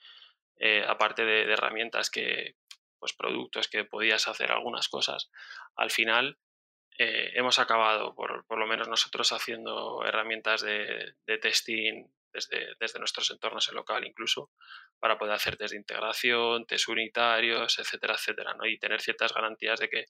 eh, 0.58 0.84
aparte 0.86 1.24
de, 1.24 1.52
herramientas 1.52 2.10
que, 2.10 2.56
pues 2.98 3.12
productos 3.12 3.68
que 3.68 3.84
podías 3.84 4.28
hacer 4.28 4.50
algunas 4.50 4.88
cosas, 4.88 5.30
al 5.76 5.90
final 5.90 6.38
eh, 6.98 7.32
hemos 7.34 7.58
acabado, 7.58 8.14
por, 8.14 8.46
por, 8.46 8.58
lo 8.58 8.66
menos 8.66 8.88
nosotros, 8.88 9.32
haciendo 9.32 10.02
herramientas 10.04 10.62
de, 10.62 11.14
de 11.26 11.38
testing 11.38 12.06
desde, 12.36 12.98
nuestros 12.98 13.30
entornos 13.30 13.68
en 13.68 13.74
local 13.74 14.06
incluso, 14.06 14.50
para 14.98 15.18
poder 15.18 15.34
hacer 15.34 15.56
test 15.56 15.72
de 15.72 15.78
integración, 15.78 16.66
test 16.66 16.88
unitarios, 16.88 17.78
etcétera, 17.78 18.14
etcétera, 18.14 18.54
¿no? 18.54 18.66
y 18.66 18.78
tener 18.78 19.00
ciertas 19.00 19.32
garantías 19.32 19.80
de 19.80 19.88
que 19.88 20.06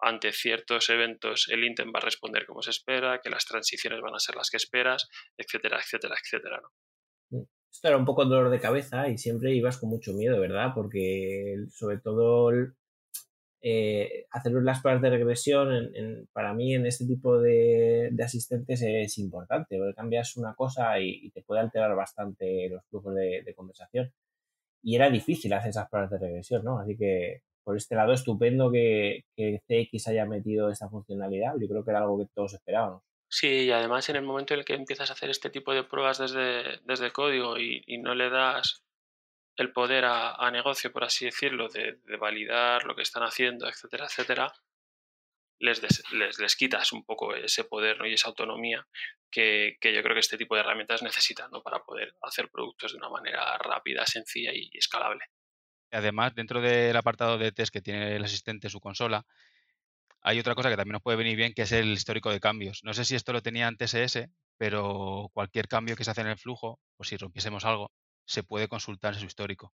ante 0.00 0.32
ciertos 0.32 0.88
eventos 0.88 1.48
el 1.50 1.64
Intent 1.64 1.94
va 1.94 1.98
a 1.98 2.04
responder 2.04 2.46
como 2.46 2.62
se 2.62 2.70
espera, 2.70 3.20
que 3.22 3.30
las 3.30 3.44
transiciones 3.44 4.00
van 4.00 4.14
a 4.14 4.18
ser 4.18 4.34
las 4.34 4.50
que 4.50 4.56
esperas, 4.56 5.08
etcétera, 5.36 5.78
etcétera, 5.78 6.16
etcétera. 6.20 6.60
¿no? 6.62 7.38
Mm, 7.38 7.44
esto 7.70 7.88
era 7.88 7.96
un 7.96 8.04
poco 8.04 8.24
dolor 8.24 8.50
de 8.50 8.60
cabeza 8.60 9.08
y 9.08 9.18
siempre 9.18 9.54
ibas 9.54 9.78
con 9.78 9.90
mucho 9.90 10.12
miedo, 10.12 10.40
¿verdad? 10.40 10.72
Porque 10.74 11.56
sobre 11.70 11.98
todo 11.98 12.50
eh, 13.62 14.26
hacer 14.30 14.52
las 14.52 14.80
pruebas 14.80 15.02
de 15.02 15.10
regresión 15.10 15.92
para 16.32 16.54
mí 16.54 16.74
en 16.74 16.86
este 16.86 17.06
tipo 17.06 17.38
de, 17.38 18.10
asistentes 18.22 18.82
es 18.82 19.18
importante, 19.18 19.78
porque 19.78 19.94
cambias 19.94 20.36
una 20.36 20.54
cosa 20.54 20.98
y, 21.00 21.30
te 21.30 21.42
puede 21.42 21.60
alterar 21.60 21.94
bastante 21.94 22.68
los 22.68 22.84
flujos 22.86 23.14
de, 23.14 23.54
conversación. 23.56 24.12
Y 24.82 24.96
era 24.96 25.10
difícil 25.10 25.52
hacer 25.52 25.70
esas 25.70 25.88
pruebas 25.90 26.10
de 26.10 26.18
regresión, 26.18 26.64
¿no? 26.64 26.78
Así 26.78 26.96
que 26.96 27.42
por 27.62 27.76
este 27.76 27.94
lado, 27.94 28.12
estupendo 28.12 28.70
que, 28.72 29.24
CX 29.36 30.08
haya 30.08 30.24
metido 30.26 30.70
esta 30.70 30.88
funcionalidad. 30.88 31.54
Yo 31.60 31.68
creo 31.68 31.84
que 31.84 31.90
era 31.90 32.00
algo 32.00 32.18
que 32.18 32.26
todos 32.34 32.54
esperábamos. 32.54 33.02
Sí, 33.28 33.66
y 33.66 33.70
además 33.70 34.08
en 34.08 34.16
el 34.16 34.24
momento 34.24 34.54
en 34.54 34.60
el 34.60 34.66
que 34.66 34.74
empiezas 34.74 35.10
a 35.10 35.12
hacer 35.12 35.30
este 35.30 35.50
tipo 35.50 35.72
de 35.72 35.84
pruebas 35.84 36.18
desde, 36.18 37.12
código 37.12 37.58
y, 37.58 37.98
no 37.98 38.14
le 38.14 38.28
das 38.28 38.82
el 39.60 39.72
poder 39.72 40.06
a, 40.06 40.50
negocio, 40.50 40.90
por 40.90 41.04
así 41.04 41.26
decirlo, 41.26 41.68
de, 41.68 41.98
validar 42.18 42.84
lo 42.84 42.96
que 42.96 43.02
están 43.02 43.22
haciendo, 43.22 43.68
etcétera, 43.68 44.06
etcétera, 44.06 44.52
les, 45.58 45.82
les, 46.12 46.38
les, 46.38 46.56
quitas 46.56 46.92
un 46.92 47.04
poco 47.04 47.34
ese 47.34 47.64
poder 47.64 47.98
y 48.06 48.14
esa 48.14 48.28
autonomía 48.28 48.86
que, 49.30 49.76
yo 49.82 50.02
creo 50.02 50.14
que 50.14 50.20
este 50.20 50.38
tipo 50.38 50.54
de 50.54 50.62
herramientas 50.62 51.02
necesitan 51.02 51.50
para 51.62 51.80
poder 51.80 52.14
hacer 52.22 52.48
productos 52.48 52.92
de 52.92 52.98
una 52.98 53.10
manera 53.10 53.58
rápida, 53.58 54.06
sencilla 54.06 54.52
y 54.54 54.70
escalable. 54.72 55.24
Además, 55.90 56.34
dentro 56.34 56.62
del 56.62 56.96
apartado 56.96 57.36
de 57.36 57.52
test 57.52 57.70
que 57.70 57.82
tiene 57.82 58.16
el 58.16 58.24
asistente 58.24 58.68
en 58.68 58.70
su 58.70 58.80
consola, 58.80 59.26
hay 60.22 60.38
otra 60.38 60.54
cosa 60.54 60.70
que 60.70 60.76
también 60.76 60.94
nos 60.94 61.02
puede 61.02 61.18
venir 61.18 61.36
bien, 61.36 61.52
que 61.52 61.62
es 61.62 61.72
el 61.72 61.88
histórico 61.88 62.30
de 62.30 62.40
cambios. 62.40 62.80
No 62.82 62.94
sé 62.94 63.04
si 63.04 63.14
esto 63.14 63.34
lo 63.34 63.42
tenía 63.42 63.66
antes 63.66 63.92
ES, 63.92 64.26
pero 64.56 65.28
cualquier 65.34 65.68
cambio 65.68 65.96
que 65.96 66.04
se 66.04 66.12
hace 66.12 66.22
en 66.22 66.28
el 66.28 66.38
flujo, 66.38 66.80
o 66.96 67.04
si 67.04 67.18
rompiésemos 67.18 67.66
algo, 67.66 67.90
se 68.30 68.42
puede 68.42 68.68
consultar 68.68 69.14
en 69.14 69.20
su 69.20 69.26
histórico. 69.26 69.72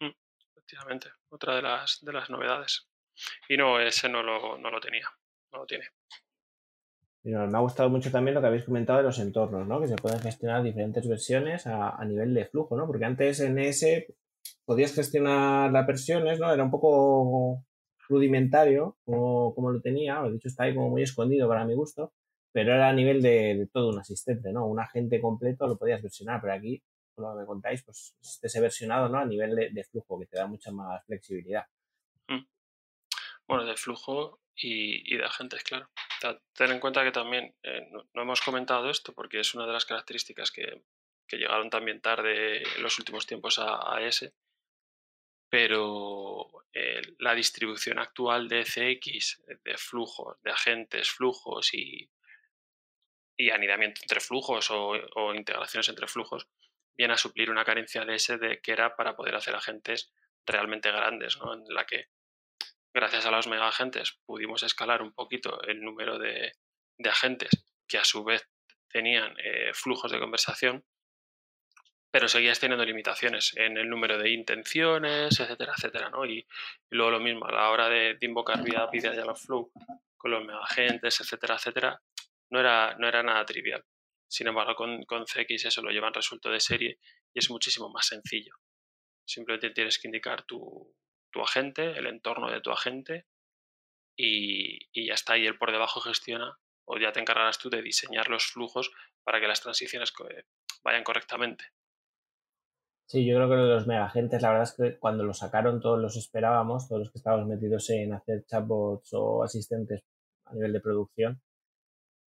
Mm, 0.00 0.12
efectivamente, 0.52 1.08
otra 1.28 1.56
de 1.56 1.62
las, 1.62 1.98
de 2.02 2.12
las 2.12 2.30
novedades. 2.30 2.88
Y 3.48 3.56
no, 3.56 3.80
ese 3.80 4.08
no 4.08 4.22
lo, 4.22 4.56
no 4.58 4.70
lo 4.70 4.80
tenía, 4.80 5.08
no 5.52 5.58
lo 5.58 5.66
tiene. 5.66 5.86
me 7.24 7.56
ha 7.58 7.60
gustado 7.60 7.90
mucho 7.90 8.10
también 8.10 8.34
lo 8.34 8.40
que 8.40 8.46
habéis 8.46 8.64
comentado 8.64 8.98
de 8.98 9.04
los 9.04 9.18
entornos, 9.18 9.66
¿no? 9.66 9.80
Que 9.80 9.88
se 9.88 9.96
pueden 9.96 10.20
gestionar 10.20 10.62
diferentes 10.62 11.08
versiones 11.08 11.66
a, 11.66 11.90
a 11.90 12.04
nivel 12.04 12.32
de 12.32 12.46
flujo, 12.46 12.76
¿no? 12.76 12.86
Porque 12.86 13.04
antes 13.04 13.40
en 13.40 13.58
ES 13.58 14.06
podías 14.64 14.94
gestionar 14.94 15.72
las 15.72 15.86
versiones, 15.86 16.38
¿no? 16.38 16.52
Era 16.52 16.62
un 16.62 16.70
poco 16.70 17.64
rudimentario 18.08 18.96
como, 19.04 19.70
lo 19.70 19.80
tenía, 19.80 20.22
de 20.22 20.36
hecho 20.36 20.48
está 20.48 20.64
ahí 20.64 20.74
como 20.74 20.90
muy 20.90 21.02
escondido 21.02 21.48
para 21.48 21.64
mi 21.64 21.74
gusto, 21.74 22.12
pero 22.52 22.74
era 22.74 22.88
a 22.88 22.92
nivel 22.92 23.22
de, 23.22 23.68
todo 23.72 23.90
un 23.90 23.98
asistente, 23.98 24.52
¿no? 24.52 24.66
Un 24.66 24.80
agente 24.80 25.20
completo 25.20 25.66
lo 25.66 25.78
podías 25.78 26.02
versionar, 26.02 26.40
pero 26.40 26.52
aquí, 26.52 26.82
como 27.14 27.34
me 27.34 27.46
contáis, 27.46 27.82
pues 27.82 28.14
esté 28.20 28.60
versionado, 28.60 29.08
¿no? 29.08 29.18
A 29.18 29.24
nivel 29.24 29.54
de, 29.54 29.84
flujo, 29.84 30.18
que 30.18 30.26
te 30.26 30.38
da 30.38 30.46
mucha 30.46 30.70
más 30.70 31.04
flexibilidad. 31.06 31.66
Mm. 32.28 32.44
Bueno, 33.46 33.64
de 33.64 33.76
flujo 33.76 34.40
y, 34.54 35.16
de 35.16 35.24
agentes, 35.24 35.62
claro. 35.64 35.90
Ten 36.54 36.70
en 36.70 36.80
cuenta 36.80 37.02
que 37.02 37.10
también 37.10 37.54
eh, 37.62 37.88
no, 37.90 38.22
hemos 38.22 38.40
comentado 38.40 38.88
esto 38.90 39.12
porque 39.12 39.40
es 39.40 39.54
una 39.54 39.66
de 39.66 39.72
las 39.72 39.84
características 39.84 40.50
que, 40.50 40.82
llegaron 41.30 41.70
también 41.70 42.02
tarde 42.02 42.58
en 42.58 42.82
los 42.82 42.98
últimos 42.98 43.26
tiempos 43.26 43.58
a, 43.58 43.98
ese 44.02 44.34
pero 45.48 46.46
eh, 46.74 47.00
la 47.20 47.34
distribución 47.34 47.98
actual 47.98 48.48
de 48.48 48.64
CX, 48.64 49.42
de 49.64 49.78
flujos, 49.78 50.36
de 50.42 50.50
agentes, 50.50 51.10
flujos 51.10 51.72
y, 51.72 52.10
y 53.36 53.50
anidamiento 53.50 54.00
entre 54.02 54.20
flujos 54.20 54.70
o, 54.70 55.34
integraciones 55.34 55.88
entre 55.88 56.06
flujos, 56.06 56.48
viene 56.96 57.14
a 57.14 57.18
suplir 57.18 57.50
una 57.50 57.64
carencia 57.64 58.04
de 58.04 58.14
ese 58.14 58.38
de 58.38 58.60
que 58.60 58.72
era 58.72 58.96
para 58.96 59.16
poder 59.16 59.34
hacer 59.34 59.54
agentes 59.54 60.12
realmente 60.46 60.90
grandes, 60.90 61.38
¿no? 61.38 61.54
en 61.54 61.64
la 61.68 61.84
que 61.86 62.06
gracias 62.94 63.26
a 63.26 63.30
los 63.30 63.46
mega 63.46 63.68
agentes 63.68 64.18
pudimos 64.24 64.62
escalar 64.62 65.02
un 65.02 65.12
poquito 65.12 65.62
el 65.62 65.80
número 65.80 66.18
de, 66.18 66.52
agentes 67.04 67.50
que 67.88 67.98
a 67.98 68.04
su 68.04 68.22
vez 68.22 68.48
tenían 68.88 69.34
eh, 69.38 69.72
flujos 69.74 70.12
de 70.12 70.20
conversación 70.20 70.84
pero 72.12 72.28
seguías 72.28 72.60
teniendo 72.60 72.84
limitaciones 72.84 73.56
en 73.56 73.78
el 73.78 73.88
número 73.88 74.18
de 74.18 74.30
intenciones, 74.30 75.40
etcétera, 75.40 75.72
etcétera, 75.74 76.10
¿no? 76.10 76.26
Y, 76.26 76.46
luego 76.90 77.10
lo 77.10 77.20
mismo, 77.20 77.46
a 77.46 77.52
la 77.52 77.70
hora 77.70 77.88
de, 77.88 78.18
invocar 78.20 78.62
vía 78.62 78.86
PIDE 78.90 79.14
Flow 79.34 79.72
con 80.18 80.30
los 80.30 80.44
megagentes, 80.44 81.20
etcétera, 81.20 81.54
etcétera, 81.54 82.02
no 82.50 82.60
era, 82.60 82.94
no 82.98 83.08
era 83.08 83.22
nada 83.22 83.46
trivial. 83.46 83.82
Sin 84.32 84.46
embargo, 84.46 84.74
con, 84.74 85.02
con 85.02 85.26
CX 85.26 85.66
eso 85.66 85.82
lo 85.82 85.90
llevan 85.90 86.14
resuelto 86.14 86.48
de 86.48 86.58
serie 86.58 86.98
y 87.34 87.38
es 87.38 87.50
muchísimo 87.50 87.90
más 87.90 88.06
sencillo. 88.06 88.54
Simplemente 89.26 89.68
tienes 89.74 89.98
que 89.98 90.08
indicar 90.08 90.44
tu, 90.44 90.96
tu 91.30 91.42
agente, 91.42 91.90
el 91.98 92.06
entorno 92.06 92.50
de 92.50 92.62
tu 92.62 92.70
agente 92.70 93.26
y, 94.16 94.78
y 94.90 95.08
ya 95.08 95.12
está. 95.12 95.36
Y 95.36 95.46
él 95.46 95.58
por 95.58 95.70
debajo 95.70 96.00
gestiona 96.00 96.58
o 96.86 96.96
ya 96.96 97.12
te 97.12 97.20
encargarás 97.20 97.58
tú 97.58 97.68
de 97.68 97.82
diseñar 97.82 98.28
los 98.28 98.46
flujos 98.46 98.90
para 99.22 99.38
que 99.38 99.48
las 99.48 99.60
transiciones 99.60 100.14
vayan 100.82 101.04
correctamente. 101.04 101.66
Sí, 103.04 103.26
yo 103.26 103.36
creo 103.36 103.50
que 103.50 103.56
los 103.56 103.86
megagentes, 103.86 104.40
la 104.40 104.48
verdad 104.48 104.62
es 104.62 104.74
que 104.74 104.98
cuando 104.98 105.24
lo 105.24 105.34
sacaron 105.34 105.82
todos 105.82 106.00
los 106.00 106.16
esperábamos, 106.16 106.88
todos 106.88 107.00
los 107.00 107.12
que 107.12 107.18
estábamos 107.18 107.48
metidos 107.48 107.90
en 107.90 108.14
hacer 108.14 108.46
chatbots 108.46 109.12
o 109.12 109.42
asistentes 109.42 110.02
a 110.46 110.54
nivel 110.54 110.72
de 110.72 110.80
producción. 110.80 111.42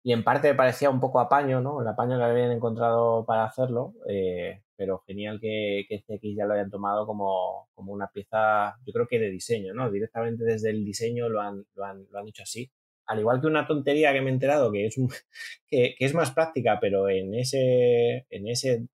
Y 0.03 0.13
en 0.13 0.23
parte 0.23 0.49
me 0.49 0.55
parecía 0.55 0.89
un 0.89 0.99
poco 0.99 1.19
apaño, 1.19 1.61
¿no? 1.61 1.81
El 1.81 1.87
apaño 1.87 2.17
que 2.17 2.23
habían 2.23 2.51
encontrado 2.51 3.25
para 3.25 3.45
hacerlo, 3.45 3.93
eh, 4.07 4.63
pero 4.75 4.99
genial 5.05 5.39
que, 5.39 5.85
que, 5.87 5.99
CX 5.99 6.35
ya 6.35 6.45
lo 6.45 6.53
hayan 6.55 6.71
tomado 6.71 7.05
como, 7.05 7.69
como, 7.75 7.93
una 7.93 8.07
pieza, 8.07 8.77
yo 8.85 8.93
creo 8.93 9.07
que 9.07 9.19
de 9.19 9.29
diseño, 9.29 9.73
¿no? 9.73 9.91
Directamente 9.91 10.43
desde 10.43 10.71
el 10.71 10.83
diseño 10.83 11.29
lo 11.29 11.41
han, 11.41 11.65
lo 11.75 11.85
han, 11.85 12.07
lo 12.09 12.19
han 12.19 12.27
hecho 12.27 12.43
así. 12.43 12.71
Al 13.05 13.19
igual 13.19 13.41
que 13.41 13.47
una 13.47 13.67
tontería 13.67 14.13
que 14.13 14.21
me 14.21 14.29
he 14.31 14.33
enterado 14.33 14.71
que 14.71 14.87
es, 14.87 14.97
un, 14.97 15.09
que, 15.67 15.95
que, 15.97 16.05
es 16.05 16.13
más 16.15 16.31
práctica, 16.31 16.79
pero 16.81 17.07
en 17.09 17.35
ese, 17.35 18.25
en 18.29 18.47
ese, 18.47 18.87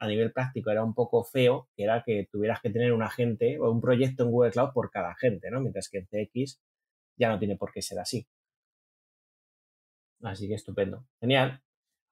a 0.00 0.08
nivel 0.08 0.32
práctico 0.32 0.70
era 0.70 0.82
un 0.82 0.94
poco 0.94 1.22
feo, 1.22 1.68
que 1.76 1.84
era 1.84 2.02
que 2.04 2.28
tuvieras 2.32 2.60
que 2.60 2.70
tener 2.70 2.92
un 2.92 3.02
agente 3.02 3.60
o 3.60 3.70
un 3.70 3.80
proyecto 3.80 4.24
en 4.24 4.30
Google 4.32 4.50
Cloud 4.50 4.72
por 4.72 4.90
cada 4.90 5.12
agente, 5.12 5.50
¿no? 5.52 5.60
Mientras 5.60 5.88
que 5.88 5.98
en 5.98 6.06
CX 6.06 6.60
ya 7.16 7.28
no 7.28 7.38
tiene 7.38 7.56
por 7.56 7.72
qué 7.72 7.82
ser 7.82 8.00
así. 8.00 8.26
Así 10.22 10.48
que 10.48 10.54
estupendo. 10.54 11.04
Genial. 11.20 11.62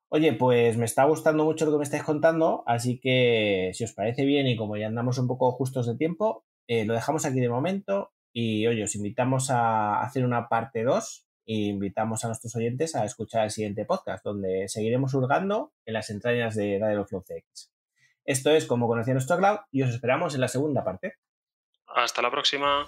Oye, 0.08 0.32
pues 0.32 0.76
me 0.76 0.86
está 0.86 1.04
gustando 1.04 1.44
mucho 1.44 1.64
lo 1.64 1.70
que 1.70 1.78
me 1.78 1.84
estáis 1.84 2.02
contando, 2.02 2.64
así 2.66 2.98
que 2.98 3.70
si 3.74 3.84
os 3.84 3.92
parece 3.92 4.24
bien 4.24 4.48
y 4.48 4.56
como 4.56 4.76
ya 4.76 4.88
andamos 4.88 5.18
un 5.18 5.28
poco 5.28 5.52
justos 5.52 5.86
de 5.86 5.96
tiempo, 5.96 6.44
eh, 6.66 6.84
lo 6.84 6.94
dejamos 6.94 7.24
aquí 7.24 7.38
de 7.38 7.48
momento 7.48 8.12
y 8.32 8.66
oye, 8.66 8.82
os 8.82 8.96
invitamos 8.96 9.50
a 9.50 10.00
hacer 10.02 10.24
una 10.24 10.48
parte 10.48 10.82
2 10.82 11.26
e 11.46 11.54
invitamos 11.54 12.24
a 12.24 12.28
nuestros 12.28 12.54
oyentes 12.56 12.96
a 12.96 13.04
escuchar 13.04 13.44
el 13.44 13.50
siguiente 13.50 13.84
podcast, 13.84 14.24
donde 14.24 14.68
seguiremos 14.68 15.14
hurgando 15.14 15.72
en 15.86 15.94
las 15.94 16.10
entrañas 16.10 16.56
de 16.56 16.78
Dialogflow 16.78 17.22
CX. 17.22 17.72
Esto 18.24 18.50
es 18.50 18.66
como 18.66 18.88
conocía 18.88 19.14
nuestro 19.14 19.36
cloud 19.36 19.58
y 19.70 19.82
os 19.82 19.90
esperamos 19.90 20.34
en 20.34 20.40
la 20.40 20.48
segunda 20.48 20.84
parte. 20.84 21.14
Hasta 21.86 22.22
la 22.22 22.30
próxima. 22.30 22.86